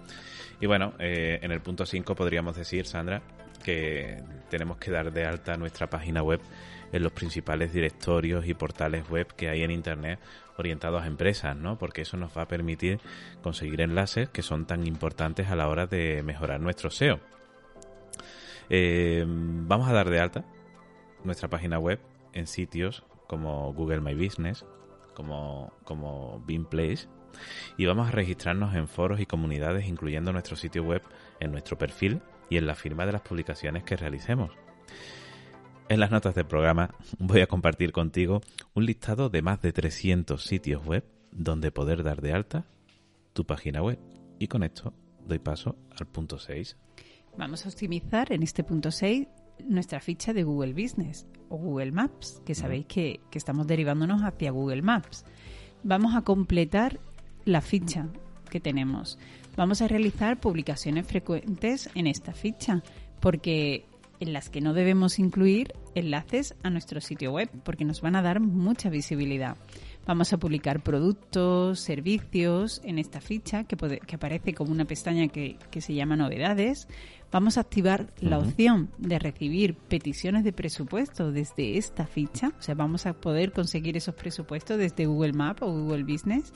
[0.60, 3.22] Y bueno, eh, en el punto 5 podríamos decir, Sandra,
[3.64, 6.40] que tenemos que dar de alta nuestra página web
[6.92, 10.20] en los principales directorios y portales web que hay en Internet
[10.62, 11.78] orientados a empresas, ¿no?
[11.78, 13.00] Porque eso nos va a permitir
[13.44, 17.20] conseguir enlaces que son tan importantes a la hora de mejorar nuestro SEO.
[18.70, 20.46] Eh, vamos a dar de alta
[21.26, 22.00] nuestra página web
[22.34, 24.66] en sitios como Google My Business,
[25.14, 27.08] como, como Bean Place,
[27.78, 31.02] y vamos a registrarnos en foros y comunidades, incluyendo nuestro sitio web
[31.40, 34.52] en nuestro perfil y en la firma de las publicaciones que realicemos.
[35.92, 36.90] En las notas del programa
[37.20, 38.40] voy a compartir contigo
[38.74, 42.64] un listado de más de 300 sitios web donde poder dar de alta
[43.34, 44.00] tu página web.
[44.40, 44.94] Y con esto
[45.28, 46.78] doy paso al punto 6.
[47.38, 49.28] Vamos a optimizar en este punto 6
[49.68, 54.52] nuestra ficha de Google Business o Google Maps, que sabéis que, que estamos derivándonos hacia
[54.52, 55.26] Google Maps.
[55.84, 57.02] Vamos a completar
[57.44, 58.08] la ficha
[58.50, 59.20] que tenemos.
[59.58, 62.82] Vamos a realizar publicaciones frecuentes en esta ficha,
[63.20, 63.91] porque
[64.22, 68.22] en las que no debemos incluir enlaces a nuestro sitio web, porque nos van a
[68.22, 69.58] dar mucha visibilidad.
[70.06, 75.58] Vamos a publicar productos, servicios en esta ficha que, que aparece como una pestaña que,
[75.70, 76.88] que, se llama novedades.
[77.32, 82.52] Vamos a activar la opción de recibir peticiones de presupuesto desde esta ficha.
[82.60, 86.52] O sea, vamos a poder conseguir esos presupuestos desde Google Maps o Google Business.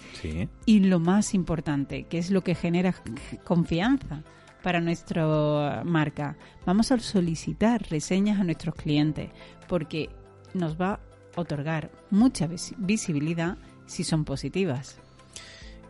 [0.65, 2.95] Y lo más importante, que es lo que genera
[3.43, 4.23] confianza
[4.65, 6.37] para nuestra marca.
[6.65, 9.29] Vamos a solicitar reseñas a nuestros clientes
[9.67, 10.09] porque
[10.55, 10.99] nos va a
[11.35, 14.99] otorgar mucha visibilidad si son positivas.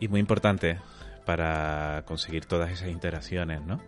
[0.01, 0.78] Y muy importante,
[1.26, 3.80] para conseguir todas esas interacciones, ¿no?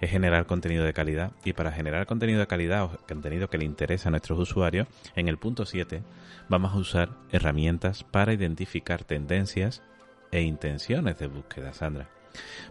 [0.00, 1.32] Es generar contenido de calidad.
[1.44, 4.86] Y para generar contenido de calidad o contenido que le interesa a nuestros usuarios,
[5.16, 6.04] en el punto 7
[6.48, 9.82] vamos a usar herramientas para identificar tendencias
[10.30, 12.15] e intenciones de búsqueda, Sandra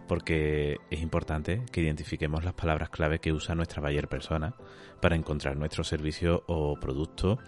[0.06, 4.54] porque es importante que identifiquemos las palabras clave que usa nuestra buyer persona
[5.00, 7.38] para encontrar nuestro servicio o producto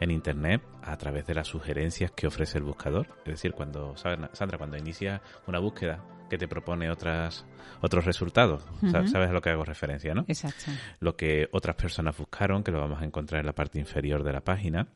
[0.00, 3.08] en Internet a través de las sugerencias que ofrece el buscador.
[3.26, 7.44] Es decir, cuando Sandra, cuando inicia una búsqueda que te propone otras
[7.82, 10.24] otros resultados, sabes a lo que hago referencia, ¿no?
[10.26, 10.70] Exacto.
[11.00, 14.32] Lo que otras personas buscaron, que lo vamos a encontrar en la parte inferior de
[14.32, 14.88] la página.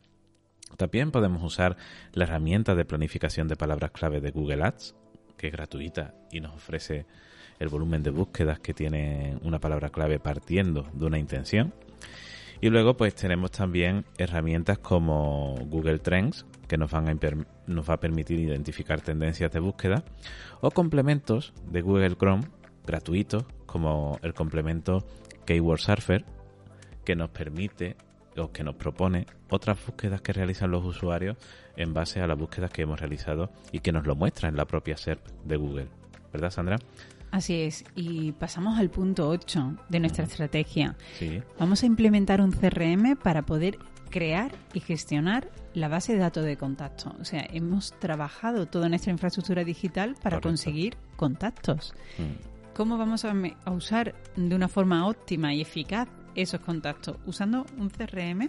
[0.77, 1.77] También podemos usar
[2.13, 4.95] la herramienta de planificación de palabras clave de Google Ads
[5.39, 7.07] que es gratuita y nos ofrece
[7.59, 11.73] el volumen de búsquedas que tiene una palabra clave partiendo de una intención.
[12.61, 17.17] Y luego pues tenemos también herramientas como Google Trends que nos van a
[17.67, 20.05] nos va a permitir identificar tendencias de búsqueda
[20.61, 22.49] o complementos de Google Chrome
[22.85, 25.07] gratuitos como el complemento
[25.47, 26.25] Keyword Surfer
[27.05, 27.97] que nos permite
[28.37, 31.37] o que nos propone otras búsquedas que realizan los usuarios
[31.79, 34.67] en base a las búsquedas que hemos realizado y que nos lo muestra en la
[34.67, 35.89] propia SERP de Google.
[36.33, 36.79] ¿Verdad, Sandra?
[37.31, 40.97] Así es, y pasamos al punto 8 de nuestra estrategia.
[41.59, 43.79] Vamos a implementar un CRM para poder
[44.11, 47.15] crear y gestionar la base de datos de contacto.
[47.21, 51.95] O sea, hemos trabajado toda nuestra infraestructura digital para conseguir contactos.
[52.17, 52.75] Mm.
[52.75, 53.35] ¿Cómo vamos a,
[53.65, 57.17] a, usar de una forma óptima y eficaz esos contactos?
[57.27, 58.49] Usando un CRM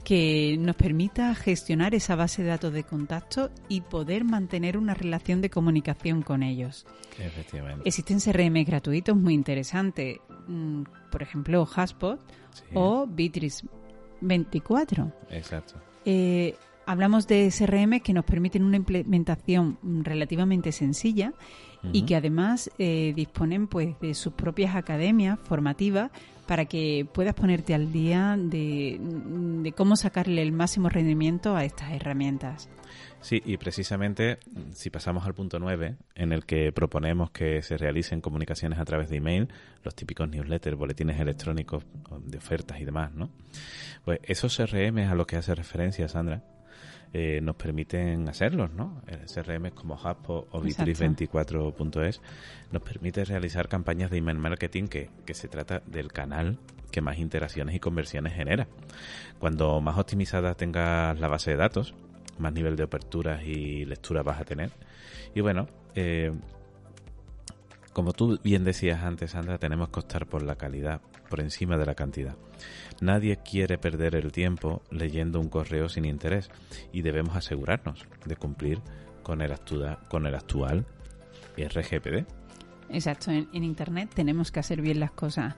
[0.00, 5.40] que nos permita gestionar esa base de datos de contacto y poder mantener una relación
[5.40, 6.86] de comunicación con ellos.
[7.18, 7.88] Efectivamente.
[7.88, 10.18] Existen CRM gratuitos muy interesantes,
[10.48, 12.20] mm, por ejemplo, Haspot
[12.74, 13.64] o Bitrix
[14.20, 15.12] 24.
[15.30, 15.74] Exacto.
[16.04, 16.56] Eh,
[16.86, 21.32] hablamos de SRM que nos permiten una implementación relativamente sencilla
[21.92, 26.10] y que además eh, disponen pues de sus propias academias formativas
[26.50, 32.68] para que puedas ponerte al día de, cómo sacarle el máximo rendimiento a estas herramientas.
[33.20, 34.40] Sí, y precisamente
[34.72, 39.08] si pasamos al punto 9, en el que proponemos que se realicen comunicaciones a través
[39.10, 39.46] de email,
[39.84, 41.84] los típicos newsletters, boletines electrónicos
[42.24, 43.30] de ofertas y demás, ¿no?
[44.04, 46.42] Pues esos CRM a los que hace referencia Sandra,
[47.12, 49.02] eh, nos permiten hacerlos, ¿no?
[49.32, 52.20] CRM como Hubspot o Bitrix24.es
[52.70, 56.58] nos permite realizar campañas de email marketing que, que se trata del canal
[56.90, 58.68] que más interacciones y conversiones genera.
[59.38, 61.94] Cuando más optimizada tengas la base de datos,
[62.38, 64.70] más nivel de aperturas y lecturas vas a tener.
[65.34, 66.32] Y bueno, eh,
[67.92, 71.86] como tú bien decías antes, Sandra, tenemos que optar por la calidad por encima de
[71.86, 72.36] la cantidad.
[73.00, 76.50] Nadie quiere perder el tiempo leyendo un correo sin interés
[76.92, 78.80] y debemos asegurarnos de cumplir
[79.22, 79.54] con el,
[80.08, 80.86] con el actual
[81.56, 82.26] RGPD.
[82.90, 85.54] Exacto, en, en, Internet tenemos que hacer bien las cosas.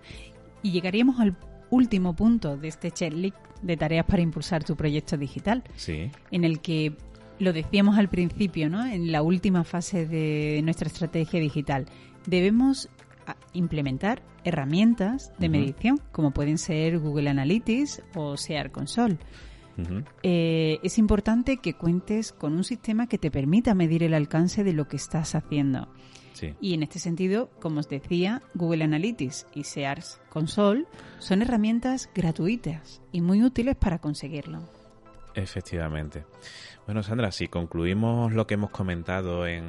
[0.63, 1.37] Y llegaríamos al
[1.71, 6.11] último punto de este checklist de tareas para impulsar tu proyecto digital, sí.
[6.31, 6.95] en el que
[7.39, 8.85] lo decíamos al principio, ¿no?
[8.87, 11.87] en la última fase de nuestra estrategia digital,
[12.27, 12.89] debemos
[13.53, 19.19] implementar herramientas de medición, como pueden ser Google Analytics o Sear Console.
[20.23, 24.73] eh, es importante que cuentes con un sistema que te permita medir el alcance de
[24.73, 25.89] lo que estás haciendo.
[26.35, 26.55] Sí.
[26.61, 30.87] Y en este sentido, como os decía, Google Analytics y Sears Console
[31.19, 34.61] son herramientas gratuitas y muy útiles para conseguirlo.
[35.35, 36.25] Efectivamente.
[36.87, 39.65] Bueno, Sandra, si concluimos lo que hemos comentado en,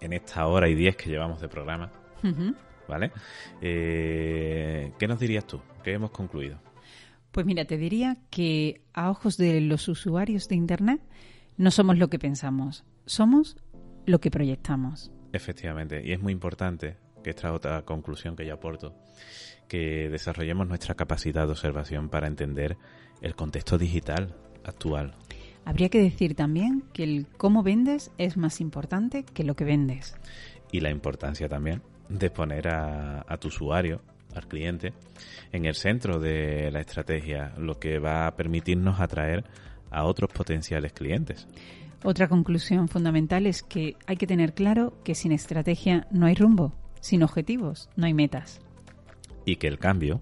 [0.00, 1.90] en esta hora y diez que llevamos de programa,
[2.22, 2.54] Uh -huh.
[2.88, 3.12] ¿vale?
[3.60, 5.60] Eh, ¿Qué nos dirías tú?
[5.82, 6.58] ¿Qué hemos concluido?
[7.30, 11.00] Pues mira, te diría que a ojos de los usuarios de Internet
[11.58, 13.56] no somos lo que pensamos, somos
[14.06, 15.10] lo que proyectamos.
[15.32, 18.94] Efectivamente, y es muy importante, que esta es otra conclusión que yo aporto,
[19.68, 22.76] que desarrollemos nuestra capacidad de observación para entender
[23.20, 25.14] el contexto digital actual.
[25.66, 30.16] Habría que decir también que el cómo vendes es más importante que lo que vendes.
[30.70, 34.00] Y la importancia también de poner a, a tu usuario,
[34.32, 34.94] al cliente,
[35.52, 39.44] en el centro de la estrategia, lo que va a permitirnos atraer
[39.90, 41.48] a otros potenciales clientes.
[42.04, 46.74] Otra conclusión fundamental es que hay que tener claro que sin estrategia no hay rumbo,
[47.00, 48.60] sin objetivos no hay metas.
[49.44, 50.20] Y que el cambio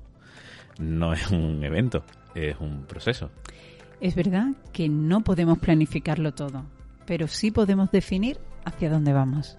[0.79, 2.03] no es un evento,
[2.35, 3.31] es un proceso.
[4.05, 6.66] Es verdad que no podemos planificarlo todo,
[7.06, 9.56] pero sí podemos definir hacia dónde vamos.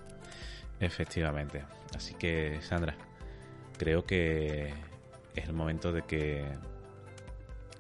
[0.80, 1.64] Efectivamente.
[1.96, 2.96] Así que, Sandra,
[3.80, 4.72] creo que
[5.36, 6.46] es el momento de que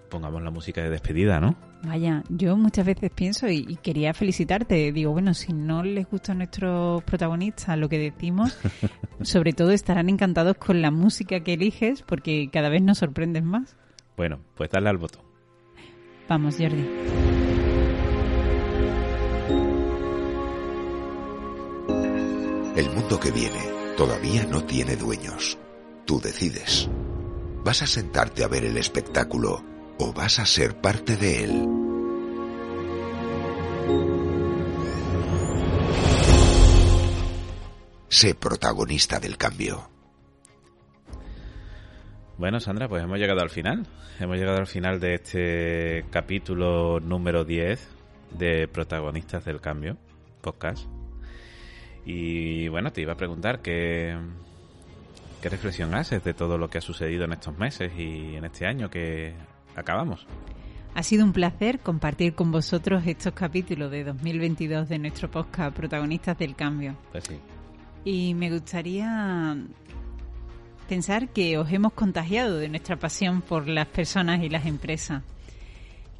[0.09, 1.55] pongamos la música de despedida, ¿no?
[1.83, 4.91] Vaya, yo muchas veces pienso y, y, quería felicitarte.
[4.91, 8.57] Digo, bueno, si no les gusta a nuestros protagonistas lo que decimos,
[9.21, 13.75] sobre todo estarán encantados con la música que eliges porque cada vez nos sorprendes más.
[14.17, 15.34] Bueno, pues dale al botón.
[16.27, 16.85] Vamos, Jordi.
[22.76, 23.61] El mundo que viene
[23.95, 25.57] todavía no tiene dueños.
[26.06, 26.89] Tú decides.
[27.64, 29.64] ¿Vas a sentarte a ver el espectáculo
[29.97, 31.68] o vas a ser parte de él?
[38.10, 39.94] Sé protagonista del cambio.
[42.37, 43.87] Bueno, Sandra, pues hemos llegado al final.
[44.19, 47.87] Hemos llegado al final de este capítulo número 10
[48.37, 49.95] de Protagonistas del Cambio,
[50.41, 50.85] podcast.
[52.05, 54.17] Y bueno, te iba a preguntar qué,
[55.41, 58.67] qué reflexión haces de todo lo que ha sucedido en estos meses y en este
[58.67, 59.33] año que
[59.73, 60.27] acabamos.
[60.93, 66.37] Ha sido un placer compartir con vosotros estos capítulos de 2022 de nuestro podcast Protagonistas
[66.37, 66.97] del Cambio.
[67.13, 67.39] Pues sí.
[68.03, 69.57] Y me gustaría
[70.85, 75.23] pensar que os hemos contagiado de nuestra pasión por las personas y las empresas.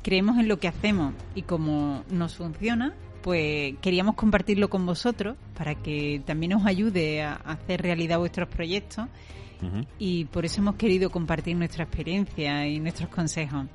[0.02, 5.74] Creemos en lo que hacemos y como nos funciona, pues queríamos compartirlo con vosotros para
[5.74, 9.08] que también os ayude a hacer realidad vuestros proyectos
[9.62, 9.88] uh -huh.
[9.98, 13.66] y por eso hemos querido compartir nuestra experiencia y nuestros consejos.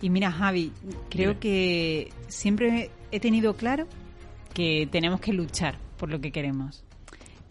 [0.00, 0.72] Y mira, Javi,
[1.10, 1.40] creo Bien.
[1.40, 3.88] que siempre he tenido claro
[4.54, 6.84] que tenemos que luchar por lo que queremos,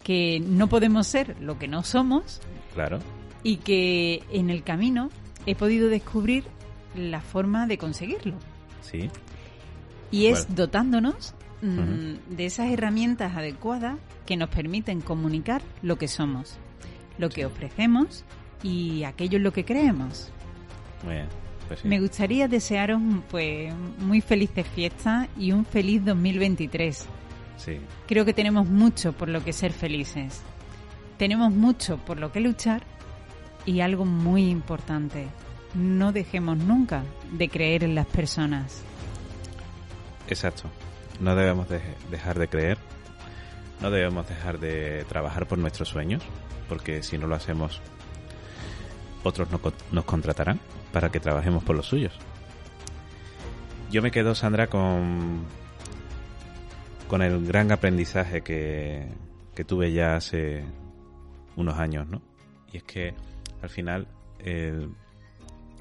[0.06, 2.40] que no podemos ser lo que no somos.
[2.74, 3.00] Claro.
[3.42, 5.10] Y que en el camino
[5.46, 6.44] he podido descubrir
[6.94, 8.36] la forma de conseguirlo.
[8.82, 9.10] Sí.
[10.12, 10.54] Y es bueno.
[10.62, 12.18] dotándonos uh -huh.
[12.28, 16.56] de esas herramientas adecuadas que nos permiten comunicar lo que somos,
[17.18, 18.24] lo que ofrecemos
[18.62, 20.30] y aquello en lo que creemos.
[21.02, 21.26] Muy bien.
[21.66, 21.88] Pues sí.
[21.88, 27.08] Me gustaría desearos pues muy felices fiestas y un feliz 2023.
[27.56, 30.42] Sí, Creo que tenemos mucho por lo que ser felices.
[31.18, 32.82] Tenemos mucho por lo que luchar
[33.64, 35.26] y algo muy importante.
[35.74, 37.02] No dejemos nunca
[37.32, 38.82] de creer en las personas.
[40.28, 40.64] exacto.
[41.20, 41.80] No debemos de-
[42.10, 42.76] dejar de creer,
[43.80, 46.22] no debemos dejar de trabajar por nuestros sueños,
[46.68, 47.80] porque si no lo hacemos,
[49.24, 50.60] otros no co- nos contratarán
[50.92, 52.12] para que trabajemos por los suyos.
[53.90, 55.44] Yo me quedo, Sandra, con,
[57.08, 59.06] con el gran aprendizaje que,
[59.54, 60.64] que tuve ya hace
[61.56, 62.20] unos años, ¿no?
[62.72, 63.14] Y es que
[63.62, 64.06] al final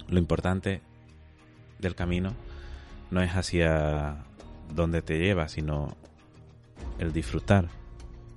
[0.08, 0.82] lo importante
[1.80, 2.34] del camino
[3.12, 4.24] no es hacia
[4.74, 5.96] donde te lleva, sino
[7.00, 7.68] el disfrutar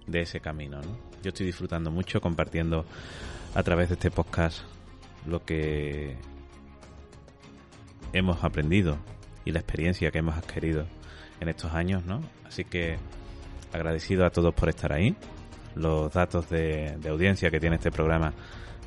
[0.06, 1.08] de ese camino, ¿no?
[1.22, 2.84] Yo estoy disfrutando mucho compartiendo
[3.54, 4.62] a través de este podcast
[5.26, 6.16] lo que
[8.12, 8.98] hemos aprendido
[9.44, 10.86] y la experiencia que hemos adquirido
[11.40, 12.20] en estos años, ¿no?
[12.46, 12.96] Así que
[13.72, 15.14] agradecido a todos por estar ahí.
[15.74, 18.32] Los datos de, de audiencia que tiene este programa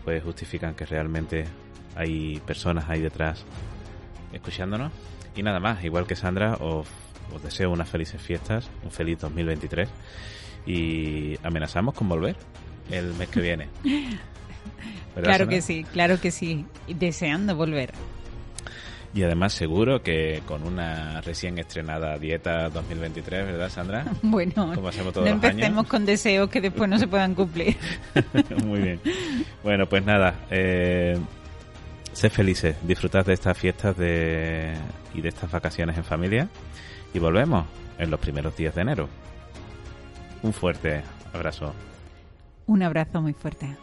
[0.03, 1.45] pues justifican que realmente
[1.95, 3.45] hay personas ahí detrás
[4.33, 4.91] escuchándonos.
[5.35, 6.87] Y nada más, igual que Sandra, os,
[7.33, 9.87] os deseo unas felices fiestas, un feliz 2023
[10.65, 12.35] y amenazamos con volver
[12.89, 13.67] el mes que viene.
[13.83, 15.47] ¿Verdad, Claro Sandra?
[15.49, 16.65] que sí, claro que sí.
[16.87, 17.91] Deseando volver.
[19.13, 24.05] Y además seguro que con una recién estrenada dieta 2023, ¿verdad, Sandra?
[24.21, 25.87] Bueno, Como hacemos no los empecemos años.
[25.87, 27.75] con deseos que después no se puedan cumplir.
[28.65, 29.01] Muy bien.
[29.63, 31.17] Bueno, pues nada, eh,
[32.13, 34.75] sed felices, disfrutad de estas fiestas de,
[35.13, 36.47] y de estas vacaciones en familia
[37.13, 37.65] y volvemos
[37.97, 39.09] en los primeros días de enero.
[40.41, 41.01] Un fuerte
[41.33, 41.73] abrazo.
[42.65, 43.75] Un abrazo muy fuerte.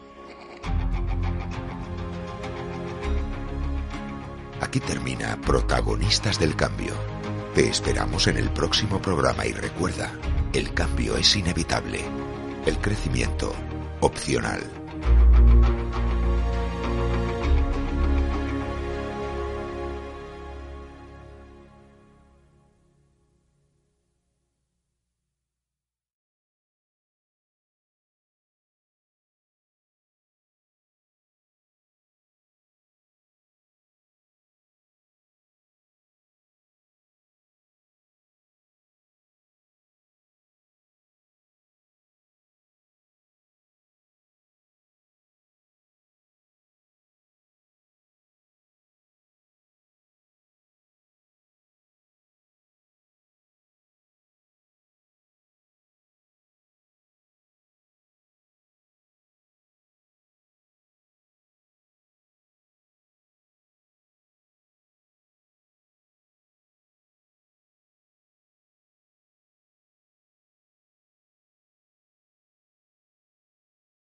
[4.61, 6.93] Aquí termina Protagonistas del Cambio.
[7.55, 10.11] Te esperamos en el próximo programa y recuerda,
[10.53, 12.01] el cambio es inevitable,
[12.65, 13.53] el crecimiento
[14.01, 14.61] opcional.